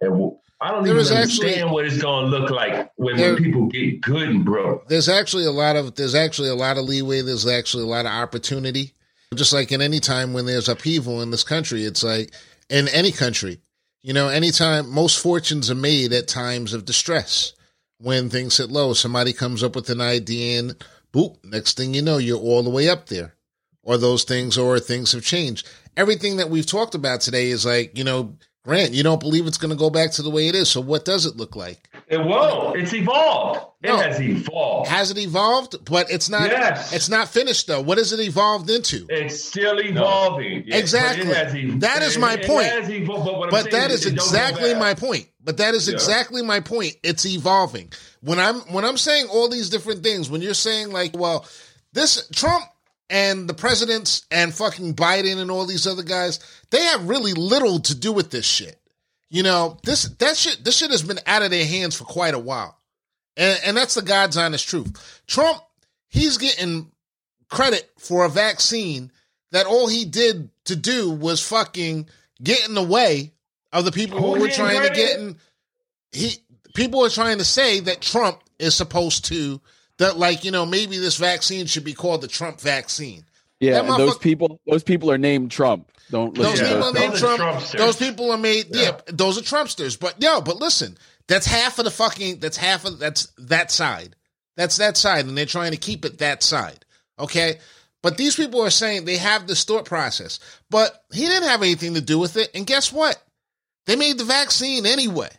[0.00, 0.32] and
[0.62, 3.42] I don't There even is actually- understand what it's gonna look like when, There- when
[3.44, 4.88] people get good and broke.
[4.88, 7.22] there's actually a lot of there's actually a lot of leeway.
[7.22, 8.94] There's actually a lot of opportunity.
[9.34, 12.34] Just like in any time when there's upheaval in this country, it's like
[12.68, 13.60] in any country,
[14.02, 17.52] you know, anytime most fortunes are made at times of distress.
[17.98, 20.74] When things hit low, somebody comes up with an idea and
[21.14, 23.34] boop, next thing you know, you're all the way up there.
[23.82, 25.66] Or those things or things have changed.
[25.96, 29.56] Everything that we've talked about today is like, you know, Grant, you don't believe it's
[29.56, 30.68] going to go back to the way it is.
[30.70, 31.88] So what does it look like?
[32.08, 32.76] It won't.
[32.76, 33.60] It's evolved.
[33.82, 33.96] It No.
[33.96, 34.88] has evolved.
[34.90, 35.82] Has it evolved?
[35.90, 36.50] But it's not.
[36.50, 36.92] Yes.
[36.92, 37.80] It's not finished though.
[37.80, 39.06] What has it evolved into?
[39.08, 40.64] It's still evolving.
[40.66, 41.32] Yeah, Exactly.
[41.32, 42.68] Ev- That is my point.
[42.90, 45.28] evolved, but that is exactly my point.
[45.42, 45.94] But that is Yeah.
[45.94, 46.96] exactly my point.
[47.02, 47.92] It's evolving.
[48.20, 51.46] When I'm when I'm saying all these different things, when you're saying like, well,
[51.94, 52.64] this Trump
[53.10, 56.38] and the presidents and fucking Biden and all these other guys,
[56.70, 58.80] they have really little to do with this shit.
[59.28, 62.34] You know, this that shit this shit has been out of their hands for quite
[62.34, 62.78] a while.
[63.36, 65.22] And and that's the God's honest truth.
[65.26, 65.60] Trump,
[66.08, 66.90] he's getting
[67.48, 69.12] credit for a vaccine
[69.52, 72.08] that all he did to do was fucking
[72.42, 73.32] get in the way
[73.72, 75.36] of the people who were trying to get in.
[76.12, 76.36] He
[76.74, 79.60] people are trying to say that Trump is supposed to
[80.00, 83.24] that like you know maybe this vaccine should be called the Trump vaccine.
[83.60, 85.92] Yeah, That and those motherfucker- people, those people are named Trump.
[86.10, 87.60] Don't Those listen Yeah, people are to named those are Trump.
[87.60, 87.78] Trumpsters.
[87.78, 88.66] Those people are made.
[88.70, 88.82] Yeah.
[88.82, 89.00] Yeah.
[89.06, 90.00] those are Trumpsters.
[90.00, 90.98] But yo, but listen,
[91.28, 92.40] that's half of the fucking.
[92.40, 94.16] That's half of that's that side.
[94.56, 96.84] That's that side, and they're trying to keep it that side.
[97.18, 97.58] Okay,
[98.02, 100.40] but these people are saying they have this thought process,
[100.70, 102.50] but he didn't have anything to do with it.
[102.54, 103.22] And guess what?
[103.86, 105.30] They made the vaccine anyway,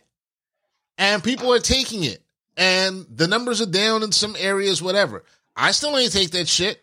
[0.96, 2.22] and people are taking it,
[2.56, 4.82] and the numbers are down in some areas.
[4.82, 5.24] Whatever.
[5.56, 6.82] I still ain't take that shit.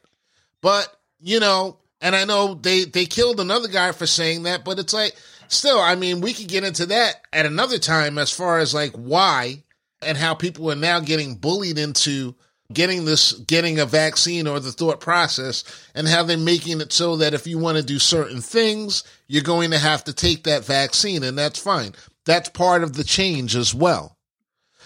[0.62, 4.80] But you know, and I know they they killed another guy for saying that, but
[4.80, 5.16] it's like
[5.48, 8.94] still, I mean, we could get into that at another time as far as like
[8.94, 9.64] why
[10.02, 12.36] and how people are now getting bullied into
[12.72, 15.64] getting this getting a vaccine or the thought process
[15.96, 19.44] and how they're making it so that if you want to do certain things, you're
[19.44, 21.94] going to have to take that vaccine and that's fine.
[22.26, 24.16] That's part of the change as well.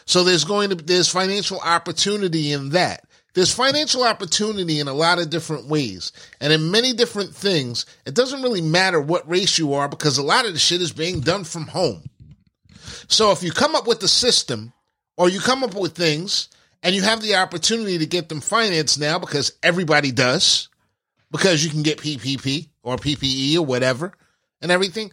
[0.06, 3.06] So there's going to be there's financial opportunity in that.
[3.34, 7.86] There's financial opportunity in a lot of different ways and in many different things.
[8.06, 10.91] It doesn't really matter what race you are because a lot of the shit is
[10.91, 12.04] being done from home.
[13.08, 14.72] So if you come up with a system
[15.18, 16.49] or you come up with things
[16.84, 20.70] and you have the opportunity to get them financed now because everybody does,
[21.32, 24.14] because you can get PPP or PPE or whatever
[24.62, 25.12] and everything,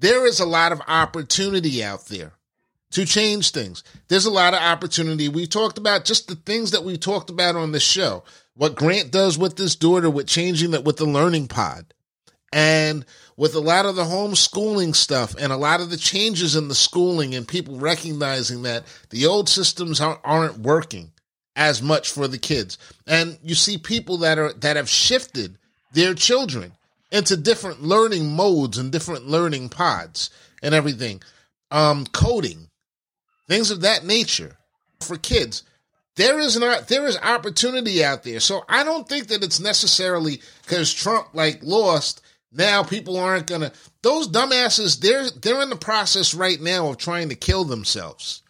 [0.00, 2.32] there is a lot of opportunity out there
[2.92, 3.82] to change things.
[4.08, 5.28] There's a lot of opportunity.
[5.28, 8.24] We talked about just the things that we talked about on the show.
[8.54, 11.94] What Grant does with his daughter with changing that with the learning pod
[12.52, 13.04] and
[13.36, 16.74] with a lot of the homeschooling stuff and a lot of the changes in the
[16.74, 21.12] schooling and people recognizing that the old systems aren't, aren't working
[21.56, 22.78] as much for the kids.
[23.06, 25.56] And you see people that are that have shifted
[25.92, 26.72] their children
[27.10, 30.30] into different learning modes and different learning pods
[30.62, 31.22] and everything.
[31.70, 32.68] Um, coding,
[33.48, 34.56] things of that nature
[35.00, 35.62] for kids.
[36.16, 38.40] There is not there is opportunity out there.
[38.40, 42.20] So I don't think that it's necessarily because Trump like lost.
[42.52, 43.72] Now people aren't gonna
[44.02, 48.42] those dumbasses, they're they're in the process right now of trying to kill themselves.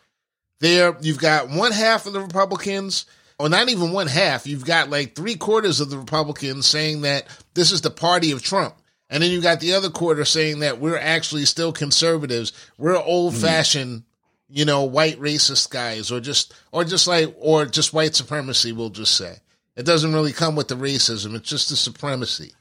[0.61, 3.07] There you've got one half of the Republicans,
[3.39, 7.27] or not even one half, you've got like three quarters of the Republicans saying that
[7.55, 8.75] this is the party of Trump.
[9.11, 12.53] And then you got the other quarter saying that we're actually still conservatives.
[12.79, 14.05] We're old fashioned,
[14.53, 18.73] you know, white racist guys, or just, or just like, or just white supremacy.
[18.73, 19.37] We'll just say
[19.77, 21.35] it doesn't really come with the racism.
[21.35, 22.53] It's just the supremacy,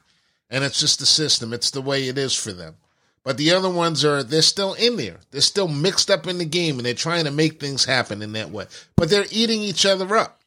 [0.50, 1.52] and it's just the system.
[1.52, 2.76] It's the way it is for them.
[3.24, 5.18] But the other ones are they're still in there.
[5.30, 8.32] They're still mixed up in the game, and they're trying to make things happen in
[8.32, 8.66] that way.
[8.96, 10.40] But they're eating each other up.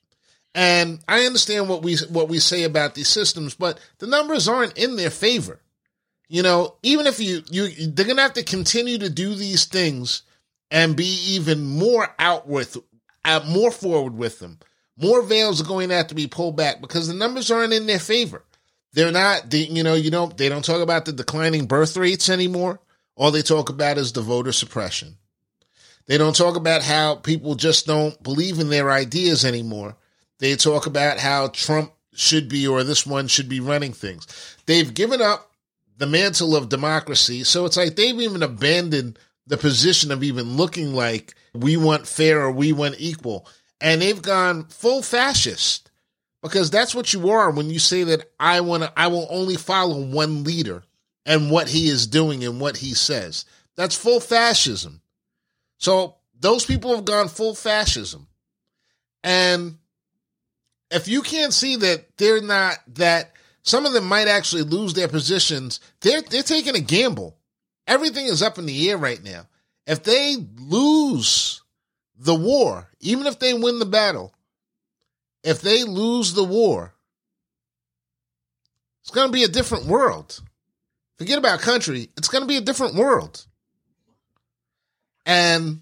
[0.54, 4.78] And I understand what we what we say about these systems, but the numbers aren't
[4.78, 5.60] in their favor.
[6.28, 10.24] You know, even if you you they're gonna have to continue to do these things
[10.76, 12.76] and be even more out with
[13.24, 14.60] out more forward with them.
[14.98, 17.88] More veils are going to have to be pulled back because the numbers aren't in
[17.88, 18.44] their favor.
[18.92, 19.54] They're not.
[19.54, 20.38] You know, you don't.
[20.38, 22.82] They don't talk about the declining birth rates anymore.
[23.16, 25.16] All they talk about is the voter suppression.
[26.08, 29.96] They don't talk about how people just don't believe in their ideas anymore.
[30.40, 34.28] They talk about how Trump should be or this one should be running things.
[34.66, 35.52] They've given up
[35.98, 37.46] the mantle of democracy.
[37.46, 39.18] So it's like they've even abandoned
[39.48, 43.48] the position of even looking like we want fair or we want equal.
[43.82, 45.92] And they've gone full fascist
[46.42, 49.56] because that's what you are when you say that I want to, I will only
[49.56, 50.84] follow one leader
[51.26, 53.46] and what he is doing and what he says.
[53.76, 55.02] That's full fascism.
[55.78, 58.28] So those people have gone full fascism.
[59.24, 59.78] And
[60.92, 63.34] if you can't see that they're not that
[63.64, 67.38] some of them might actually lose their positions, they're they're taking a gamble.
[67.88, 69.48] Everything is up in the air right now.
[69.86, 71.62] If they lose
[72.18, 74.34] the war, even if they win the battle,
[75.44, 76.94] if they lose the war,
[79.02, 80.42] it's going to be a different world.
[81.18, 83.46] Forget about country, it's going to be a different world.
[85.26, 85.82] And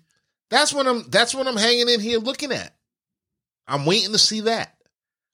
[0.49, 2.73] that's what I'm that's what I'm hanging in here looking at.
[3.67, 4.75] I'm waiting to see that.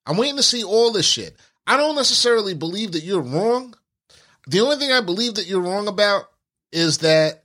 [0.05, 1.35] I'm waiting to see all this shit.
[1.67, 3.75] I don't necessarily believe that you're wrong.
[4.47, 6.28] The only thing I believe that you're wrong about
[6.71, 7.43] is that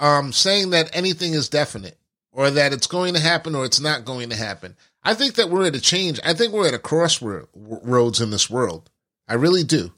[0.00, 1.98] um, saying that anything is definite
[2.32, 4.76] or that it's going to happen or it's not going to happen.
[5.02, 6.18] I think that we're at a change.
[6.24, 8.90] I think we're at a crossroads in this world.
[9.28, 9.92] I really do.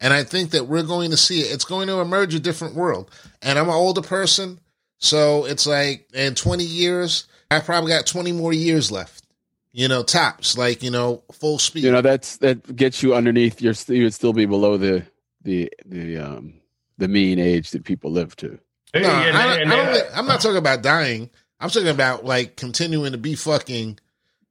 [0.00, 1.52] And I think that we're going to see it.
[1.52, 3.10] It's going to emerge a different world.
[3.42, 4.60] And I'm an older person.
[4.98, 9.24] So it's like in 20 years, I probably got 20 more years left.
[9.72, 11.84] You know, tops, like, you know, full speed.
[11.84, 15.04] You know, that's that gets you underneath your you would still be below the
[15.42, 16.59] the the um
[17.00, 18.58] the mean age that people live to.
[18.94, 21.30] No, I, I don't, I'm not talking about dying.
[21.58, 23.98] I'm talking about like continuing to be fucking,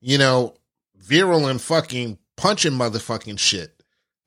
[0.02, 0.56] you know,
[0.98, 3.74] virulent fucking punching motherfucking shit.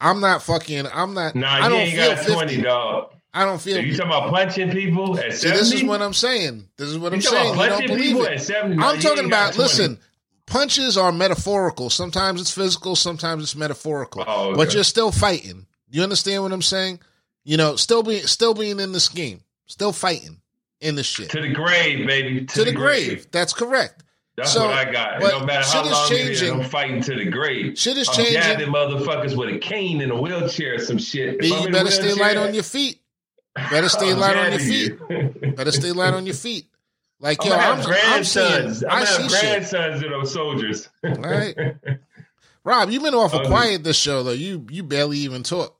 [0.01, 0.87] I'm not fucking.
[0.93, 1.35] I'm not.
[1.35, 2.33] Nah, I don't you feel ain't got 50.
[2.33, 3.13] 20, dog.
[3.35, 3.77] I don't feel.
[3.77, 5.37] So you talking about punching people at 70?
[5.37, 6.69] See, this is what I'm saying.
[6.77, 7.55] This is what You I'm saying.
[7.55, 8.33] about You don't believe it.
[8.33, 8.83] at 70?
[8.83, 9.55] I'm talking about.
[9.55, 9.63] 20.
[9.63, 9.99] Listen,
[10.47, 11.89] punches are metaphorical.
[11.89, 12.97] Sometimes it's physical.
[12.97, 14.25] Sometimes it's metaphorical.
[14.27, 14.57] Oh, okay.
[14.57, 15.67] But you're still fighting.
[15.89, 17.01] You understand what I'm saying?
[17.45, 20.41] You know, still being still being in this game, still fighting
[20.81, 22.45] in this shit To the grave, baby.
[22.47, 23.27] to the grave.
[23.33, 24.05] That's correct.
[24.37, 25.21] That's So, what I got.
[25.21, 26.61] No matter shit how is long it is, changing.
[26.63, 27.79] I'm fighting to the grave.
[27.79, 28.35] Shit is I'm changing.
[28.35, 31.39] jabbing motherfuckers with a cane in a wheelchair or some shit.
[31.39, 33.01] B, you better stay light on your feet.
[33.55, 34.93] Better stay light on your feet.
[35.11, 35.53] you.
[35.57, 36.67] Better stay light on your feet.
[37.21, 37.87] Like I'm yo, I'm, have
[38.17, 38.85] I'm seeing, grandsons.
[38.85, 39.41] I'm gonna see have shit.
[39.71, 40.89] grandsons of those soldiers.
[41.03, 41.55] Right.
[42.65, 44.31] Rob, you've been awful Um, quiet this show though.
[44.33, 45.77] You you barely even talk.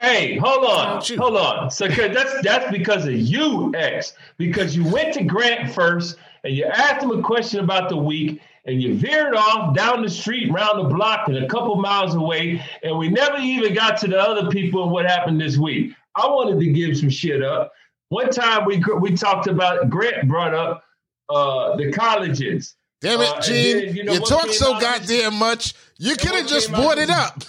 [0.00, 1.70] Hey, hold on, hold on.
[1.70, 4.14] So that's that's because of you, X.
[4.36, 8.40] Because you went to Grant first, and you asked him a question about the week,
[8.64, 12.62] and you veered off down the street, round the block, and a couple miles away,
[12.84, 15.92] and we never even got to the other people and what happened this week.
[16.14, 17.72] I wanted to give some shit up.
[18.10, 20.84] One time we we talked about Grant brought up
[21.28, 22.76] uh, the colleges.
[23.00, 23.86] Damn it, Uh, Gene!
[23.86, 25.74] then, you know you talk so goddamn much.
[25.98, 27.42] You could have just brought it up.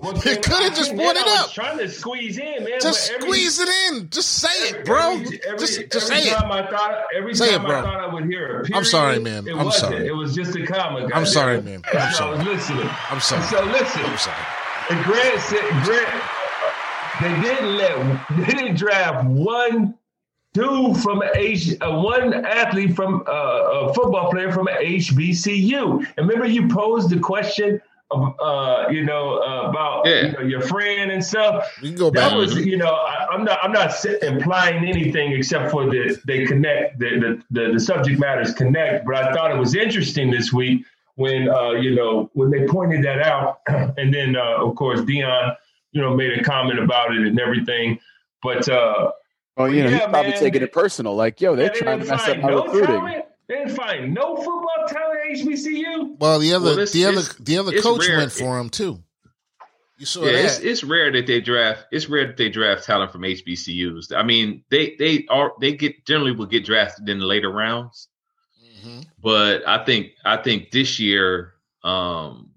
[0.00, 1.50] What You coulda just couldn't- brought it up.
[1.52, 2.80] Trying to squeeze in, man.
[2.80, 4.08] Just every- squeeze it in.
[4.10, 5.12] Just say it, bro.
[5.12, 6.36] Every, every, just just every say it.
[6.42, 7.78] I thought, every Say it, bro.
[7.78, 9.46] I thought I would hear period, I'm sorry, man.
[9.48, 9.92] I'm wasn't.
[9.92, 10.06] sorry.
[10.06, 11.08] It was just a comma.
[11.14, 11.64] I'm sorry, it.
[11.64, 11.82] man.
[11.92, 12.30] I'm sorry.
[12.34, 12.90] I was listening.
[13.10, 13.42] I'm sorry.
[13.44, 14.44] So listen, I'm sorry.
[14.90, 16.22] and Grant said, Grant,
[17.20, 19.94] they didn't let, they didn't draft one
[20.54, 26.06] dude from a H, uh, one athlete from uh, a football player from HBCU.
[26.16, 27.80] And remember, you posed the question.
[28.12, 30.22] Of, uh, you know uh, about Yeah.
[30.26, 31.70] you know, your friend and stuff.
[31.80, 32.30] We can go back.
[32.30, 33.92] That was, you know, I, I'm not, I'm not
[34.22, 39.06] implying anything except for the they connect, the, the the the subject matters connect.
[39.06, 40.84] But I thought it was interesting this week
[41.14, 45.54] when, uh, you know, when they pointed that out, and then uh, of course Deion,
[45.92, 48.00] you know, made a comment about it and everything.
[48.42, 49.12] But uh,
[49.56, 50.40] Oh, you know, Yeah, he's probably man.
[50.40, 51.14] taking it personal.
[51.14, 52.86] Like, yo, they're yeah, trying to didn't mess up my no recruiting.
[52.96, 53.24] talent.
[53.50, 56.16] They didn't find no football talent at HBCU.
[56.20, 58.18] Well, the other Well, it's- the other the other coach rare.
[58.18, 59.02] went for him too.
[59.98, 60.44] You saw yeah, that.
[60.44, 61.86] it's it's rare that they draft.
[61.90, 64.12] It's rare that they draft talent from HBCUs.
[64.16, 68.06] I mean, they they are they get generally will get drafted in the later rounds.
[68.84, 69.04] Mhm.
[69.20, 72.52] But I think I think this year, um,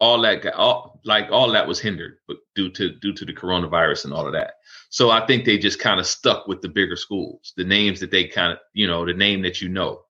[0.00, 3.34] all that got all like all that was hindered, but due to due to the
[3.34, 4.54] coronavirus and all of that.
[4.88, 8.10] So I think they just kind of stuck with the bigger schools, the names that
[8.10, 10.04] they kind of you know the name that you know.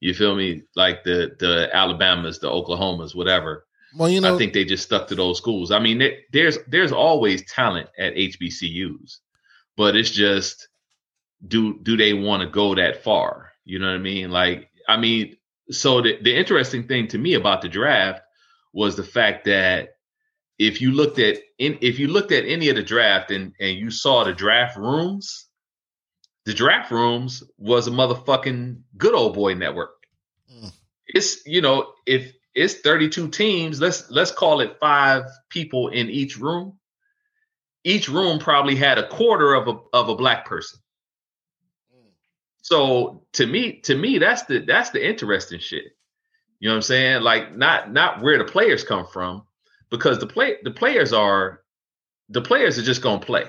[0.00, 0.62] You feel me?
[0.74, 3.66] Like the the Alabamas, the Oklahomas, whatever.
[3.96, 5.70] Well, you know, I think they just stuck to those schools.
[5.70, 9.18] I mean, there- there's there's always talent at HBCUs,
[9.76, 10.68] but it's just
[11.46, 13.52] do do they want to go that far?
[13.64, 14.30] You know what I mean?
[14.30, 15.36] Like, I mean,
[15.70, 18.22] so the the interesting thing to me about the draft
[18.72, 19.96] was the fact that
[20.58, 23.76] if you looked at in if you looked at any of the draft and and
[23.78, 25.45] you saw the draft rooms,
[26.46, 29.90] the draft rooms was a motherfucking good old boy network.
[30.50, 30.72] Mm.
[31.06, 36.38] It's you know if it's 32 teams, let's let's call it five people in each
[36.38, 36.78] room.
[37.84, 40.80] Each room probably had a quarter of a of a black person.
[42.62, 45.84] So to me, to me, that's the that's the interesting shit.
[46.58, 47.22] You know what I'm saying?
[47.22, 49.42] Like not not where the players come from,
[49.90, 51.62] because the play the players are
[52.28, 53.44] the players are just gonna play.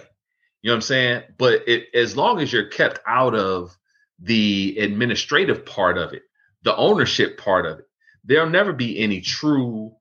[0.61, 1.23] You know what I'm saying?
[1.37, 3.77] But it, as long as you're kept out of
[4.19, 6.23] the administrative part of it,
[6.63, 7.85] the ownership part of it,
[8.23, 9.93] there'll never be any true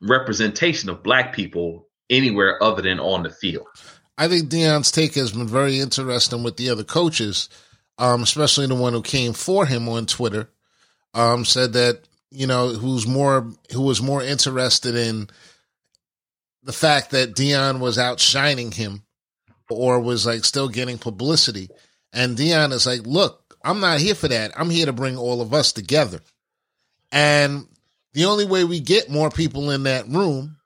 [0.00, 3.66] representation of black people anywhere other than on the field.
[4.18, 7.48] I think Deion's take has been very interesting with the other coaches,
[7.98, 10.48] um, especially the one who came for him on Twitter.
[11.14, 15.30] Um, said that you know who's more who was more interested in
[16.62, 19.02] the fact that Deion was outshining him,
[19.70, 21.68] or was like still getting publicity,
[22.12, 24.52] And Deion is like, look, I'm not here for that.
[24.58, 26.20] I'm here to bring all of us together.
[27.12, 27.66] And
[28.14, 30.56] the only way we get more people in that room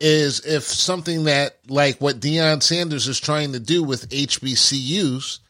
[0.00, 5.40] is if something that, like what Deion Sanders is trying to do with HBCUs,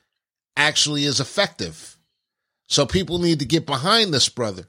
[0.56, 1.96] actually is effective.
[2.66, 4.64] So people need to get behind this brother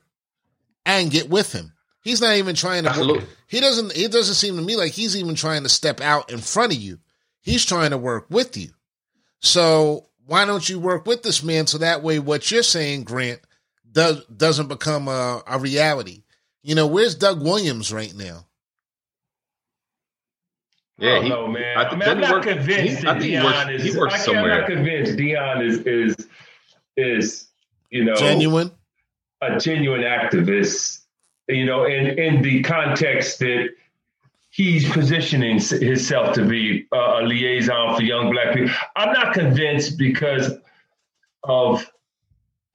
[0.86, 1.74] and get with him.
[2.01, 3.26] He's not even trying to.
[3.47, 3.97] He doesn't.
[3.97, 6.80] It doesn't seem to me like he's even trying to step out in front of
[6.80, 6.99] you.
[7.50, 8.70] He's trying to work with you.
[9.41, 13.41] So why don't you work with this man so that way what you're saying, Grant,
[13.91, 16.24] does doesn't become a, a reality?
[16.62, 18.45] You know, where's Doug Williams right now?
[20.97, 21.78] Yeah, I he, don't know, man.
[21.78, 23.84] I I, think- mean, I'm doesn't work- convinced he- that I think he Deion works-
[23.84, 23.93] is.
[23.93, 24.52] he works I somewhere.
[24.54, 26.16] I'm not convinced Deion is is
[26.97, 27.47] is
[27.89, 28.72] you know Genuine.
[29.41, 31.02] a genuine activist.
[31.47, 33.70] You know, in in the context that
[34.60, 38.70] he's positioning himself to be a, a liaison for young black people.
[38.93, 40.51] I'm not convinced because
[41.45, 41.89] of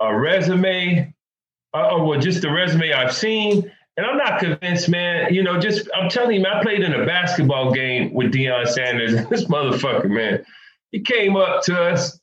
[0.00, 1.14] a resume,
[1.74, 3.70] uh, or well, just the resume I've seen.
[3.98, 5.34] And I'm not convinced, man.
[5.34, 9.26] You know, just I'm telling you, I played in a basketball game with Deion Sanders.
[9.28, 10.42] This motherfucker, man,
[10.90, 12.18] he came up to us.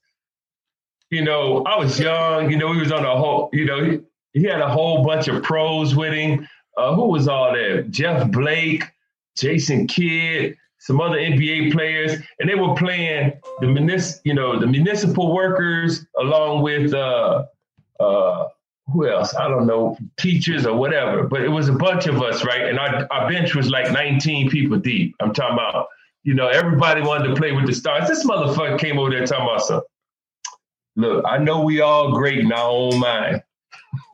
[1.12, 2.50] You know, I was young.
[2.50, 3.52] You know, he was on a whole.
[3.54, 4.00] You know, he,
[4.34, 6.48] he had a whole bunch of pros with him.
[6.76, 7.84] Uh, who was all there?
[7.84, 8.86] Jeff Blake,
[9.38, 14.68] Jason Kidd, some other NBA players, and they were playing the munis, you know, the
[14.68, 17.46] municipal workers along with uh,
[18.00, 18.48] uh,
[18.92, 19.36] who else?
[19.36, 21.28] I don't know, teachers or whatever.
[21.28, 22.62] But it was a bunch of us, right?
[22.62, 25.16] And our, our bench was like 19 people deep.
[25.22, 25.88] I'm talking about,
[26.24, 28.08] you know, everybody wanted to play with the stars.
[28.08, 29.88] This motherfucker came over there talking about something.
[30.96, 33.44] Look, I know we all great in our own mind.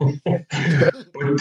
[0.00, 1.40] but,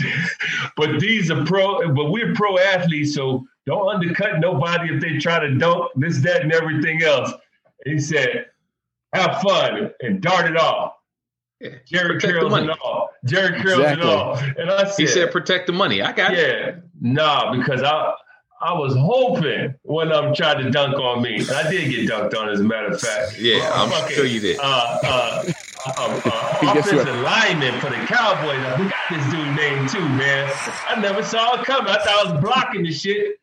[0.75, 5.39] but these are pro, but we're pro athletes, so don't undercut nobody if they try
[5.39, 7.31] to dunk this, that, and everything else.
[7.85, 8.47] And he said,
[9.13, 10.93] have fun and darted off.
[11.59, 13.09] Yeah, Jerry protect the and all.
[13.25, 13.91] Jerry Curls Exactly.
[13.91, 14.37] and all.
[14.37, 16.37] And I said, He said, "Protect the money." I got it.
[16.37, 18.13] yeah, nah, because I
[18.61, 21.37] I was hoping one of them tried to dunk on me.
[21.39, 23.39] And I did get dunked on, as a matter of fact.
[23.39, 24.59] Yeah, I'm Fucking, sure you did.
[24.59, 25.43] Uh, uh,
[25.87, 27.07] uh, uh, Guess what?
[27.07, 28.79] offensive lineman for the Cowboys.
[28.79, 30.51] We got this dude name too, man.
[30.89, 31.89] I never saw it coming.
[31.91, 33.39] I thought I was blocking the shit.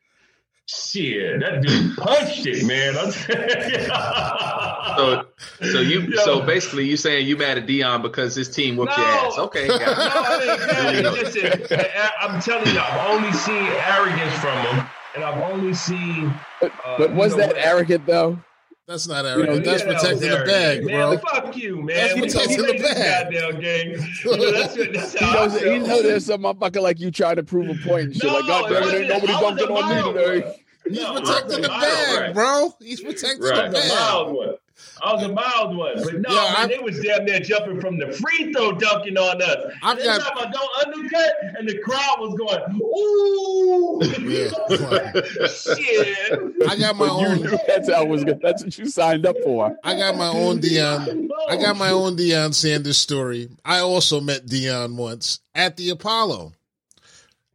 [0.67, 2.97] Shit, that dude punched it, man.
[2.97, 3.13] I'm
[4.97, 5.27] So,
[5.73, 6.17] so you, Yo.
[6.25, 9.37] so basically, you saying you mad at Deion because his team whooped your ass?
[9.39, 9.87] Okay, got it.
[9.87, 11.21] No, I mean, There you no, go.
[11.23, 14.87] listen, I- I'm telling you, I've only seen arrogance from him,
[15.17, 16.33] and I've only seen.
[16.61, 18.39] But, Uh, but was you know that arrogant though?
[18.87, 19.65] That's not arrogant.
[19.65, 21.23] know, That's Yeah, protecting was the bag, arrogant.
[21.23, 21.41] bro.
[21.43, 21.87] Fuck you, man.
[21.87, 23.33] That's We protecting the bag.
[23.33, 23.91] Goddamn game.
[24.25, 25.87] You know, that's, what- that's He knows, I he feel.
[25.87, 28.31] know there's some motherfucker like you trying to prove a point and shit.
[28.31, 30.57] like, God damn it, ain't nobody I was a dunking on me today.
[30.87, 32.33] He's No, protecting the bag, one.
[32.35, 32.75] bro.
[32.83, 33.59] He's protecting Right.
[33.59, 34.59] I the was a bag.
[35.03, 35.03] Mild one.
[35.03, 37.81] I was a mild one, but no, Yeah, man, I- they was damn near jumping
[37.81, 39.73] from the free throw, dunking on us.
[39.83, 45.49] I've They got- talking about don't undercut, and the crowd was going, "Ooh, Yeah.
[45.49, 47.43] shit." I got my But you own.
[47.43, 48.25] knew that's how it was.
[48.25, 48.41] good.
[48.43, 49.77] That's what you signed up for.
[49.85, 51.29] I got my own Deion.
[51.49, 53.49] I got my own Deion Sanders story.
[53.65, 56.53] I also met Deion once at the Apollo.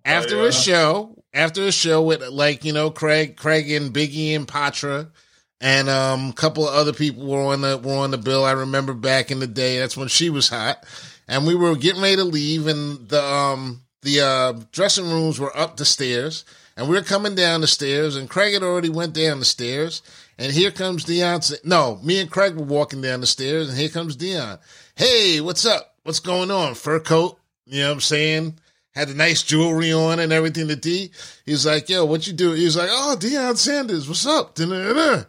[0.05, 0.49] After Oh, yeah.
[0.49, 5.09] a show, after a show with like, you know, Craig, Craig and Biggie and Patra
[5.61, 8.45] and um a couple of other people were on the were on the bill.
[8.45, 10.85] I remember back in the day, that's when she was hot.
[11.27, 15.55] And we were getting ready to leave and the um the uh dressing rooms were
[15.57, 16.45] up the stairs
[16.77, 20.01] and we were coming down the stairs and Craig had already went down the stairs
[20.37, 21.65] and here comes Deion.
[21.65, 24.59] No, me and Craig were walking down the stairs and here comes Deion.
[24.95, 25.95] Hey, what's up?
[26.03, 26.75] What's going on?
[26.75, 27.37] Fur coat?
[27.65, 28.59] You know what I'm saying?
[28.95, 31.11] Had the nice jewelry on and everything to D.
[31.45, 32.53] He's like, yo, what you do?
[32.53, 34.55] He's like, oh, Deion Sanders, what's up?
[34.55, 35.25] Da-da-da-da.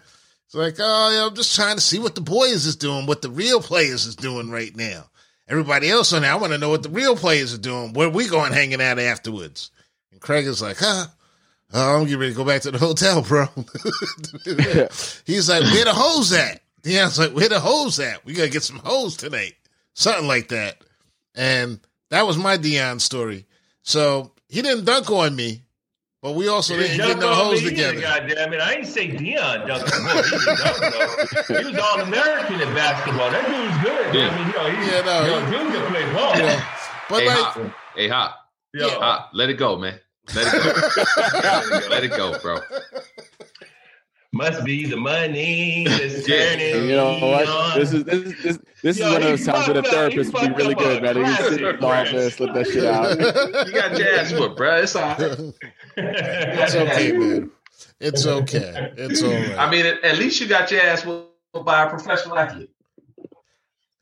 [0.51, 3.23] It's like, oh, yeah, I'm just trying to see what the boys is doing, what
[3.23, 5.05] the real players is doing right now.
[5.47, 7.93] Everybody else on there, I want to know what the real players are doing.
[7.93, 9.71] Where we going hanging out afterwards?
[10.11, 11.07] And Craig is like, huh?
[11.73, 13.47] Oh, I'm getting ready to go back to the hotel, bro.
[15.25, 16.61] He's like, where the hoes at?
[16.83, 18.25] Deion's like, where the hoes at?
[18.25, 19.55] We got to get some hoes tonight.
[19.95, 20.79] Something like that.
[21.37, 21.79] And
[22.09, 23.47] that was my Deion story.
[23.83, 25.63] So he didn't dunk on me,
[26.23, 28.01] but we also didn't get no hoes together.
[28.01, 28.61] God damn it!
[28.61, 30.23] I ain't say Deion dunked on me.
[30.23, 31.59] He didn't dunk, though.
[31.61, 33.31] He was all American in basketball.
[33.31, 34.15] That dude's good.
[34.15, 34.29] Yeah.
[34.29, 36.37] I mean, you know, he, Yeah, no, you know, dude can play ball.
[36.37, 36.63] You know,
[37.09, 38.37] but Hey, like, hop, hey, hop,
[38.75, 39.31] Yo, hop.
[39.33, 39.99] Let it go, man.
[40.35, 41.89] Let it go.
[41.91, 42.61] Let it go, bro.
[44.33, 46.51] must be the money that's Yeah.
[46.55, 47.49] turning You know what?
[47.49, 47.79] on.
[47.81, 49.83] This is this is this, this Yo, is one of he those times where the
[49.83, 49.93] fucked up.
[50.13, 51.17] therapist would be really good, a man.
[51.17, 53.67] He classic, sit in the office, let that shit out.
[53.67, 54.77] You got your ass whooped, bro.
[54.77, 55.39] It's all right.
[55.97, 57.51] it's okay, man.
[58.01, 58.93] It's okay.
[58.97, 59.59] It's all right.
[59.59, 61.29] I mean, at, at least you got your ass whooped
[61.65, 62.71] by a professional athlete.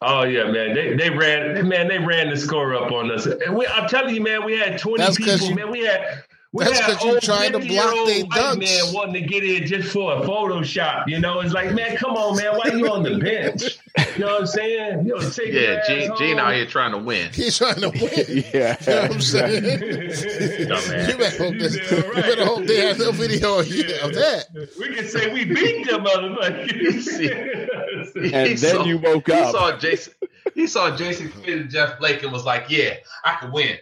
[0.00, 0.74] Oh yeah, man.
[0.74, 3.26] They they ran man, they ran the score up on us.
[3.26, 5.70] And we, I'm telling you, man, we had 20 That's 'cause people, you- man.
[5.72, 8.58] We had we That's had 'cause you old trying to block 50-year-old dunks.
[8.58, 11.04] man wanting to get in just for a Photoshop.
[11.06, 12.56] You know, it's like, man, come on, man.
[12.56, 13.78] Why you on the bench?
[14.16, 15.06] You know what I'm saying?
[15.06, 16.10] You know, take Yeah, Gene.
[16.16, 17.30] Gene out here trying to win.
[17.34, 18.44] He's trying to win.
[18.54, 18.76] Yeah.
[18.88, 19.62] You know what I'm saying?
[20.68, 21.08] Dumbass.
[21.10, 22.22] You better hope, this, You damn you right.
[22.24, 24.46] better hope they have no video of, you- of that.
[24.78, 27.64] We can say we beat them motherfuckers.
[28.14, 29.36] And He then saw- you woke up.
[29.36, 29.50] He up.
[29.52, 30.12] saw Jason.
[30.54, 32.94] He saw Jason Kidd and Jeff Blake and was like, "Yeah,
[33.24, 33.76] I can win."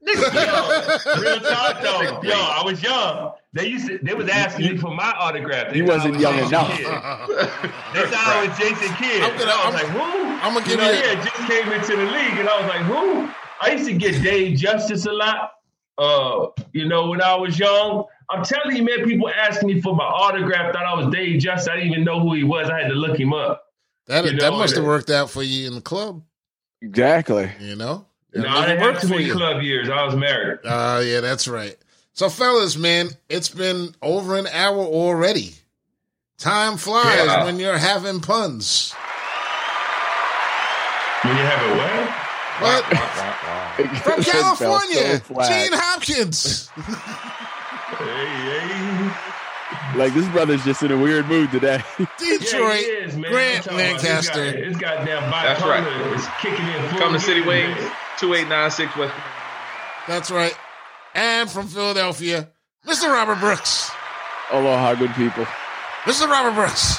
[0.00, 0.12] Yo,
[1.20, 2.20] real talk though.
[2.22, 3.32] Yo, I was young.
[3.52, 5.72] They used to, they was asking me for my autograph.
[5.72, 6.76] They You wasn't was young Jason enough.
[6.76, 6.86] Kidd.
[7.94, 9.22] They thought I was Jason Kidd.
[9.22, 10.00] I'm gonna- I was I'm- like, who?
[10.00, 10.98] I'm gonna You give know, you.
[10.98, 13.28] yeah, just came into the league, and I was like, who?
[13.60, 15.52] I used to get Dave Justice a lot.
[15.98, 18.04] Uh, you know, when I was young.
[18.30, 21.66] I'm telling you, man, people asking me for my autograph, thought I was Dave Justice.
[21.66, 22.68] I didn't even know who he was.
[22.68, 23.64] I had to look him up.
[24.06, 26.22] That You that must have worked out for you in the club.
[26.82, 27.50] Exactly.
[27.58, 28.04] You know.
[28.42, 29.34] No, I didn't have worked for many you.
[29.34, 29.88] club years.
[29.88, 30.58] I was married.
[30.64, 31.76] Uh, yeah, that's right.
[32.12, 35.54] So, fellas, man, it's been over an hour already.
[36.38, 37.44] Time flies Yeah.
[37.44, 38.92] when you're having puns.
[41.22, 42.14] When you have a what?
[42.60, 42.96] But from
[43.84, 45.48] That felt so California, flat.
[45.50, 46.68] Gene Hopkins.
[47.98, 48.04] Hey,
[48.60, 49.98] hey.
[49.98, 51.82] Like this brother's just in a weird mood today.
[52.18, 53.30] Detroit, Yeah, is, man.
[53.30, 54.52] Grant I'm talking about this Lancaster.
[54.52, 56.18] guy- This goddamn That's bipolar right.
[56.18, 57.92] is kicking in full Come to City gear, Wings, man.
[58.18, 59.14] Two eight nine six West.
[60.06, 60.56] That's right.
[61.14, 62.48] And from Philadelphia,
[62.86, 63.12] Mr.
[63.12, 63.90] Robert Brooks.
[64.50, 65.44] Aloha, good people.
[66.04, 66.28] Mr.
[66.28, 66.98] Robert Brooks.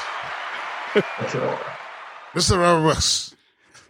[0.94, 1.60] That's all.
[2.34, 2.58] Mr.
[2.60, 3.36] Robert Brooks.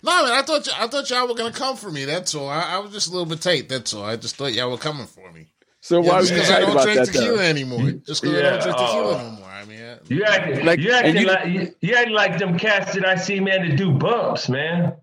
[0.01, 2.05] No, man, I thought y- I thought y'all were gonna come for me.
[2.05, 2.47] That's all.
[2.47, 3.67] I, I was just a little bit tight.
[3.67, 4.03] That's all.
[4.05, 5.47] I just thought y'all were coming for me.
[5.81, 7.43] So Yeah, why just were you because I don't about drink that tequila though?
[7.43, 7.91] anymore.
[8.05, 9.49] Just because I don't drink tequila no more.
[9.49, 12.13] I mean, I, You acting Like- like you acting and you- like you, you acting
[12.13, 14.93] like them cats that I see, man, that do bumps, man.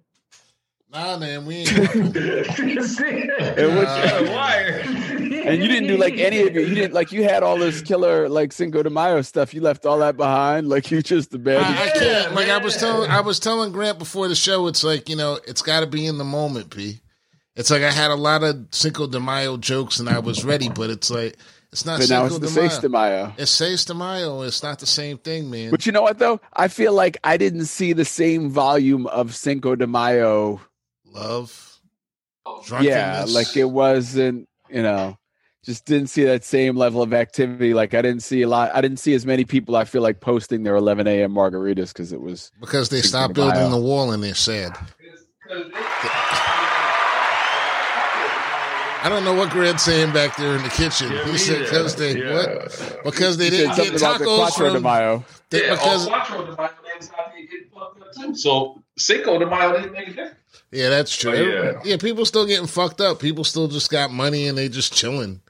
[0.92, 1.70] Nah, man, we ain't.
[1.76, 2.14] and
[3.76, 4.82] what- wire.
[5.46, 6.68] And you didn't do like any of it.
[6.68, 9.54] You didn't like you had all this killer like Cinco de Mayo stuff.
[9.54, 10.66] You left all that behind.
[10.76, 11.76] Like you just abandoned.
[11.76, 12.34] I, I can't.
[12.34, 14.66] Like I was telling, I was telling Grant before the show.
[14.66, 17.00] It's like you know, it's got to be in the moment, P.
[17.54, 20.68] It's like I had a lot of Cinco de Mayo jokes and I was ready,
[20.68, 21.36] but it's like
[21.72, 23.26] it's not but now it's the de Seis de Mayo.
[23.26, 23.34] Mayo.
[23.38, 24.42] It's Seis de Mayo.
[24.42, 25.70] It's not the same thing, man.
[25.70, 26.40] But you know what though?
[26.52, 30.60] I feel like I didn't see the same volume of Cinco de Mayo.
[31.16, 31.78] Love,
[32.84, 34.48] Yeah, like it wasn't.
[34.70, 35.16] You know,
[35.64, 37.74] just didn't see that same level of activity.
[37.74, 38.70] Like I didn't see a lot.
[38.74, 39.76] I didn't see as many people.
[39.76, 41.32] I feel like posting their 11 a.m.
[41.32, 42.50] margaritas because it was.
[42.60, 44.76] because they stopped building the wall and they're sad.
[49.02, 51.10] I don't know what Grant's saying back there in the kitchen.
[51.12, 52.32] Yeah, he said because they Yeah.
[52.34, 53.00] what?
[53.04, 54.82] Because they He didn't get something the tacos Quattro de from.
[54.82, 55.24] Mayo.
[55.50, 58.34] they- Yeah, because all Quattro de Mayo names out there getting fucked up too.
[58.34, 60.34] So Cinco de Mayo didn't make a difference.
[60.72, 61.32] Yeah, that's true.
[61.32, 61.80] Yeah.
[61.84, 61.96] yeah.
[61.96, 63.20] people still getting fucked up.
[63.20, 65.40] People still just got money and they just chilling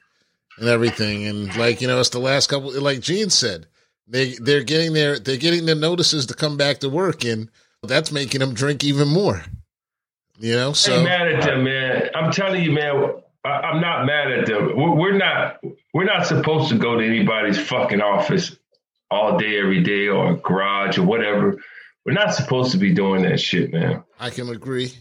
[0.59, 1.26] and everything.
[1.26, 2.70] And like you know, it's the last couple.
[2.80, 3.66] Like Gene said,
[4.07, 7.49] they they're getting their they're getting their notices to come back to work, and
[7.82, 9.42] that's making them drink even more.
[10.38, 12.11] You know, I so mad at them, man.
[12.14, 13.14] I'm telling you, man.
[13.47, 14.76] I, I'm not mad at them.
[14.76, 15.59] We're, we're not.
[15.94, 18.57] We're not supposed to go to anybody's fucking office
[19.11, 21.57] all day, every day, or garage or whatever.
[22.05, 24.03] We're not supposed to be doing that shit, man.
[24.20, 24.92] I can agree.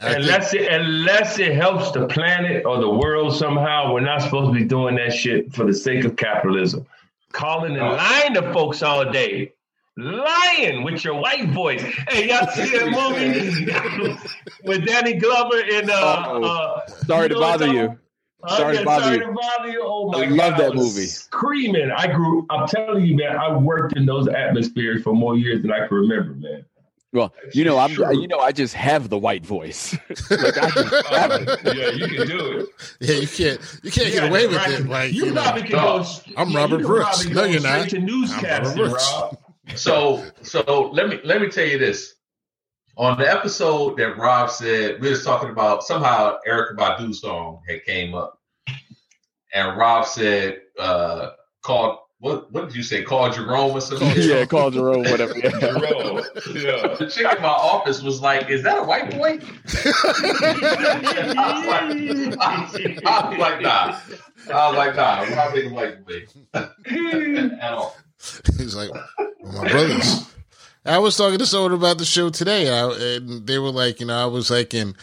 [0.00, 4.22] I think- Unless it, unless it helps the planet or the world somehow, we're not
[4.22, 6.86] supposed to be doing that shit for the sake of capitalism.
[7.32, 9.52] Calling and uh, lying to folks all day.
[9.96, 11.82] Lying with your white voice.
[12.08, 12.90] Hey, y'all see that
[14.06, 14.16] movie
[14.64, 17.86] with Danny Glover and uh, Oh, uh Sorry to bother you.
[17.88, 17.98] talking-
[18.48, 19.24] Sorry to bother sorry you.
[19.26, 19.82] to bother you.
[19.84, 21.04] Oh my I love God, that I movie.
[21.06, 21.90] Screaming.
[21.94, 22.46] I grew.
[22.48, 23.36] I'm telling you, man.
[23.36, 26.64] I worked in those atmospheres for more years than I can remember, man.
[27.12, 27.90] Well, you know, I'm.
[27.90, 28.10] Sure.
[28.14, 29.92] You know, I just have the white voice.
[30.30, 31.30] like I just have.
[31.32, 32.68] Uh, yeah, you can do it.
[33.00, 34.86] yeah, you can't you can't Yeah, get away with it.
[34.86, 36.04] Like you, you, know, can go.
[36.38, 37.26] I'm yeah, Robert Brooks.
[37.28, 37.90] No, you're not.
[37.90, 39.12] To I'm Robert newscasting, Brooks.
[39.70, 39.78] Rob.
[39.78, 42.14] So so let me let me tell you this.
[42.96, 47.84] On the episode that Rob said, we was talking about somehow Erykah Badu song had
[47.84, 48.38] came up.
[49.54, 51.30] And Rob said, uh
[51.62, 53.02] called what what did you say?
[53.02, 54.12] Called Jerome or something?
[54.16, 55.36] yeah, call Jerome, whatever.
[55.38, 55.50] Yeah.
[55.60, 56.22] Jerome.
[56.52, 56.94] Yeah.
[56.94, 59.38] The chick in my office was like, "Is that a white boy?"
[61.38, 63.98] I was like, I was like, nah.
[64.52, 65.20] I was like, nah.
[65.22, 67.96] I'm not being a white boy at all.
[68.58, 70.26] He's like, well, my brothers.
[70.84, 74.06] I was talking to someone about the show today, I, and they were like, you
[74.06, 74.94] know, I was like, and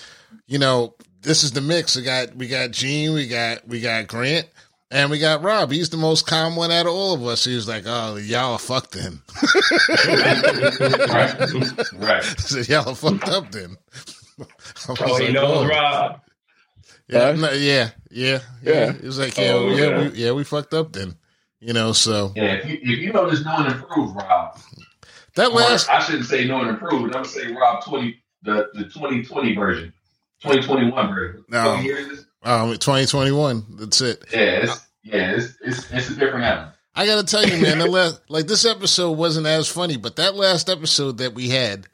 [0.48, 1.96] you know, this is the mix.
[1.96, 4.48] We got we got Gene, we got we got Grant,
[4.90, 5.72] And we got Rob.
[5.72, 7.46] He's the most calm one out of all of us.
[7.46, 9.22] He was like, "Oh, y'all are fucked then."
[10.08, 11.36] right,
[11.94, 12.24] right.
[12.24, 13.78] I said, "Y'all are fucked up then."
[14.40, 14.44] I
[14.92, 16.22] was Oh, he like, knows "Oh." Rob.
[17.08, 17.32] Yeah, Huh?
[17.34, 18.74] no, yeah, yeah, yeah.
[18.74, 18.90] Yeah.
[18.94, 20.02] It was like, yeah, Oh, yeah, yeah.
[20.02, 21.16] we, yeah, we fucked up then.
[21.60, 24.60] You know, so Yeah, if you, if you know this know and improve, Rob.
[25.36, 27.16] that last, I shouldn't say no and improve.
[27.16, 29.94] I'm say Rob twenty the the twenty twenty version,
[30.42, 31.44] twenty twenty one version.
[31.50, 31.76] No.
[31.76, 32.26] What year is this?
[32.44, 33.66] um, 2021.
[33.72, 34.24] That's it.
[34.32, 36.72] Yeah, it's yeah, it's it's, it's a different animal.
[36.96, 40.16] I got to tell you, man, the last, like this episode wasn't as funny, but
[40.16, 41.86] that last episode that we had,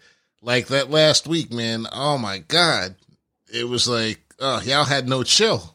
[0.42, 2.96] like that last week, man, oh my god,
[3.54, 5.73] it was like, oh, y'all had no chill.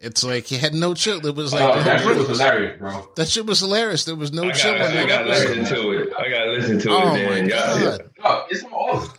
[0.00, 1.24] It's like you had no chill.
[1.26, 3.08] It was like oh, that shit was hilarious, bro.
[3.16, 4.04] That shit was hilarious.
[4.06, 6.08] There was no I chill gotta, I gotta listen to it.
[6.18, 7.04] I gotta listen to Oh it.
[7.04, 7.48] my Man.
[7.50, 7.58] Y'all-
[7.98, 8.10] god.
[8.24, 9.14] Oh, it's on Audible.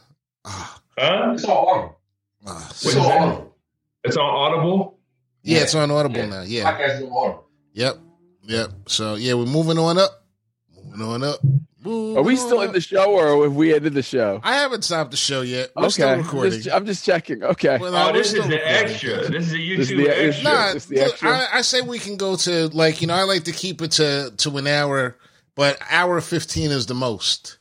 [0.46, 1.32] Ah, Huh?
[1.34, 1.98] It's on Audible.
[2.48, 2.68] ah.
[2.72, 3.12] It's What on?
[3.22, 3.56] Audible.
[4.04, 5.00] It's on Audible.
[5.44, 6.26] yeah, it's on Audible Yeah.
[6.26, 6.42] now.
[6.42, 6.72] Yeah.
[6.72, 7.48] Podcast on Audible.
[7.74, 7.98] Yep.
[8.46, 8.72] Yep.
[8.88, 10.26] So yeah, we're moving on up.
[10.84, 11.40] Moving on up.
[11.84, 14.40] Are we still in the show or have we ended the show?
[14.44, 15.72] I haven't stopped the show yet.
[15.76, 15.90] We're okay.
[15.92, 16.52] still I'm recording.
[16.62, 17.44] just, I'm just checking.
[17.44, 17.78] Okay.
[17.80, 18.60] Well, Oh, this is the recording.
[18.68, 19.30] extra.
[19.30, 20.44] This is the This is YouTube the- extra.
[20.44, 21.30] Nah, Just the extra?
[21.30, 23.92] I, I say we can go to like you know I like to keep it
[23.94, 25.18] to to an hour,
[25.56, 27.58] but hour fifteen is the most.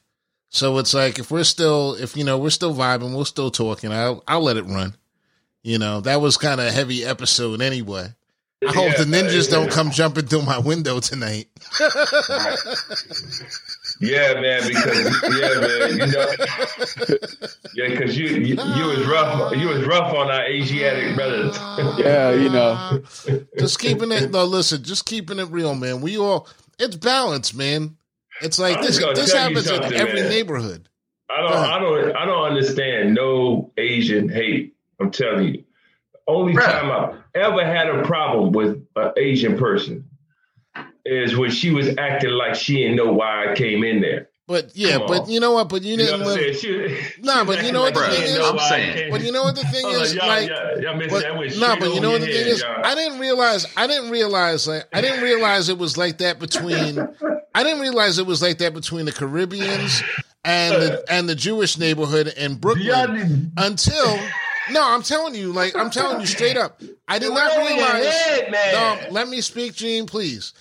[0.50, 3.90] So it's like if we're still if you know we're still vibing, we're still talking.
[3.92, 4.96] I'll I'll let it run.
[5.62, 8.08] You know that was kind of a heavy episode anyway.
[8.66, 11.48] I hope the Yeah, ninjas don't come jumping through my window tonight.
[14.00, 14.66] Yeah, man.
[14.66, 15.98] Because yeah, man.
[15.98, 16.32] You know,
[17.74, 19.54] yeah, because you, you you was rough.
[19.56, 21.56] You was rough on our Asiatic brothers.
[22.00, 23.02] Yeah, you know.
[23.58, 24.30] just keeping it.
[24.30, 26.00] No, listen, just keeping it real, man.
[26.00, 26.48] We all
[26.78, 27.96] it's balance, man.
[28.40, 28.98] It's like this.
[28.98, 30.30] This happens in every man.
[30.30, 30.88] neighborhood.
[31.28, 34.74] I don't, I don't, I don't understand no Asian hate.
[34.98, 35.64] I'm telling you.
[36.26, 36.64] Only Bruh.
[36.64, 40.09] time I ever had a problem with an Asian person
[41.04, 44.28] is when she was acting like she didn't know why I came in there.
[44.46, 45.30] But yeah, Come but on.
[45.30, 45.68] you know what?
[45.68, 46.56] But you You didn't what I'm live.
[46.56, 46.98] saying?
[47.16, 48.38] She, Nah, but you know what the thing is?
[48.40, 50.14] I'm saying- But you know what the thing Hold on, is?
[50.14, 52.46] y'all, Like, y'all, y'all but, that with no, but you know what the your thing
[52.48, 52.60] is?
[52.60, 52.84] y'all.
[52.84, 53.66] I didn't realize.
[53.76, 54.66] I didn't realize.
[54.66, 56.98] Like, I didn't realize it was like that between.
[57.54, 60.02] I didn't realize it was like that between the Caribbeans
[60.44, 64.18] and the, and the Jewish neighborhood in Y'all Brooklyn until.
[64.72, 66.80] No, I'm telling you, like I'm telling you straight up.
[67.08, 68.04] I did not realize.
[68.06, 68.72] head, man.
[68.72, 70.52] No, let me speak, Gene, please.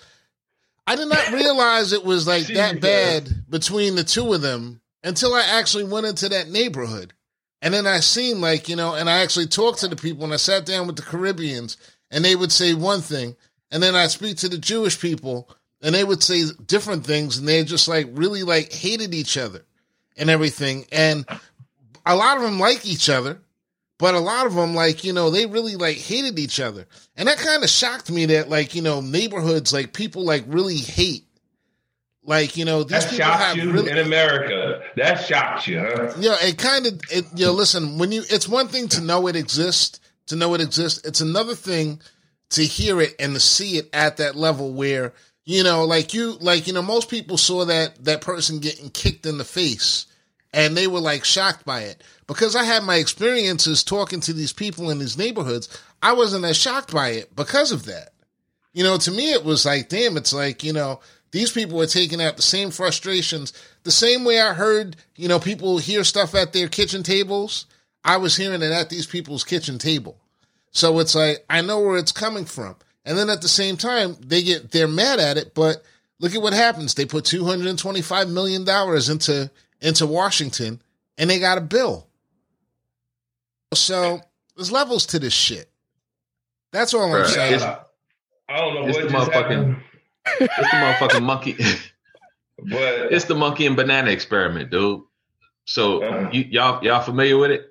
[0.89, 5.35] I did not realize it was like that bad between the two of them until
[5.35, 7.13] I actually went into that neighborhood.
[7.61, 10.33] And then I seen like, you know, and I actually talked to the people and
[10.33, 11.77] I sat down with the Caribbeans
[12.09, 13.35] and they would say one thing.
[13.69, 15.47] And then I speak to the Jewish people
[15.79, 19.61] and they would say different things and they just like really like hated each other
[20.17, 20.87] and everything.
[20.91, 21.23] And
[22.03, 23.39] a lot of them like each other,
[23.99, 26.87] but a lot of them like, you know, they really like hated each other.
[27.15, 30.77] And that kind of shocked me that like, you know, neighborhoods like people like really
[30.77, 31.25] hate.
[32.23, 34.81] Like, you know, these That people shocked have you really in America.
[34.95, 36.13] That shocked you, huh?
[36.19, 37.25] yeah, it kind of it.
[37.35, 40.61] You know, listen, when you, it's one thing to know it exists, to know it
[40.61, 41.05] exists.
[41.05, 42.01] It's another thing
[42.51, 45.13] to hear it and to see it at that level where
[45.45, 49.25] you know, like you, like you know, most people saw that that person getting kicked
[49.25, 50.05] in the face,
[50.53, 52.03] and they were like shocked by it.
[52.27, 56.57] Because I had my experiences talking to these people in these neighborhoods, I wasn't as
[56.57, 58.09] shocked by it because of that.
[58.73, 60.99] You know, to me, it was like, damn, it's like, you know,
[61.31, 63.53] these people are taking out the same frustrations.
[63.83, 67.65] The same way I heard, you know, people hear stuff at their kitchen tables,
[68.03, 70.17] I was hearing it at these people's kitchen table.
[70.71, 72.75] So it's like, I know where it's coming from.
[73.05, 75.83] And then at the same time, they get, they're mad at it, but
[76.19, 76.93] look at what happens.
[76.93, 79.51] They put $225 million into,
[79.81, 80.81] into Washington
[81.17, 82.07] and they got a bill.
[83.73, 84.19] So
[84.55, 85.69] there's levels to this shit.
[86.71, 87.55] That's all I'm saying.
[87.55, 87.77] it's-
[88.47, 89.75] I don't know It's what the just motherfucking- happened,
[90.39, 91.53] It's the motherfucking monkey.
[92.57, 95.01] but it's the monkey and banana experiment, dude.
[95.65, 96.29] So Uh-huh.
[96.33, 97.65] you, y'all y'all familiar with it?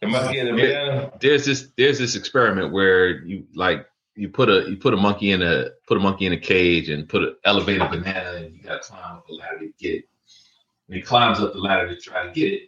[0.00, 1.12] the monkey in the banana.
[1.20, 3.86] There's this there's this experiment where you like
[4.16, 6.88] you put a you put a monkey in a put a monkey in a cage
[6.88, 10.04] and put an elevated banana and you gotta climb up the ladder to get it.
[10.92, 12.62] And he climbs up the ladder to try to get it.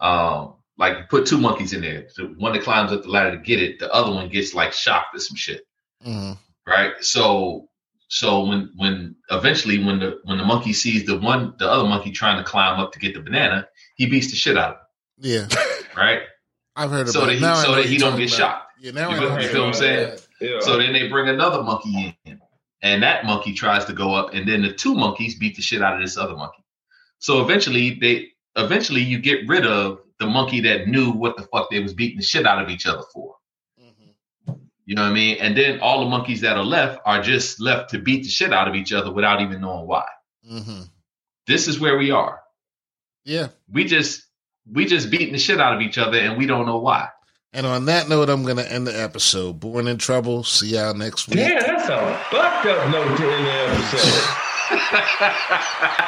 [0.00, 2.06] Um like you put two monkeys in there.
[2.10, 4.74] So one that climbs up the ladder to get it, the other one gets like
[4.74, 5.62] shocked at some shit.
[6.06, 6.36] Mhm.
[6.66, 6.92] right?
[7.00, 7.68] So
[8.08, 12.10] so when when eventually when the when the monkey sees the one the other monkey
[12.12, 13.66] trying to climb up to get the banana,
[13.96, 15.48] he beats the shit out of him.
[15.48, 15.48] Yeah.
[15.96, 16.20] right?
[16.76, 18.36] I've heard So about that he- so that he don't get about.
[18.38, 18.62] shocked.
[18.80, 20.18] Yeah, now You I feel, know you feel what I'm saying?
[20.42, 20.60] Yeah.
[20.60, 22.38] So then they bring another monkey in,
[22.82, 25.80] and that monkey tries to go up, and then the two monkeys beat the shit
[25.80, 26.62] out of this other monkey.
[27.18, 31.70] So eventually they eventually you get rid of the monkey that knew what the fuck
[31.70, 33.34] they was beating the shit out of each other for.
[33.80, 34.58] Mhm.
[34.86, 35.36] You know what I mean?
[35.40, 38.52] And then all the monkeys that are left are just left to beat the shit
[38.52, 40.04] out of each other without even knowing why.
[40.48, 40.82] hmm
[41.46, 42.40] This is where we are.
[43.24, 43.48] Yeah.
[43.70, 44.22] We just
[44.72, 47.08] we just beating the shit out of each other and we don't know why.
[47.52, 49.60] And on that note, I'm going to end the episode.
[49.60, 50.44] Born in Trouble.
[50.44, 51.38] See y'all next week.
[51.38, 54.32] Damn, that's a fucked up note to end the episode.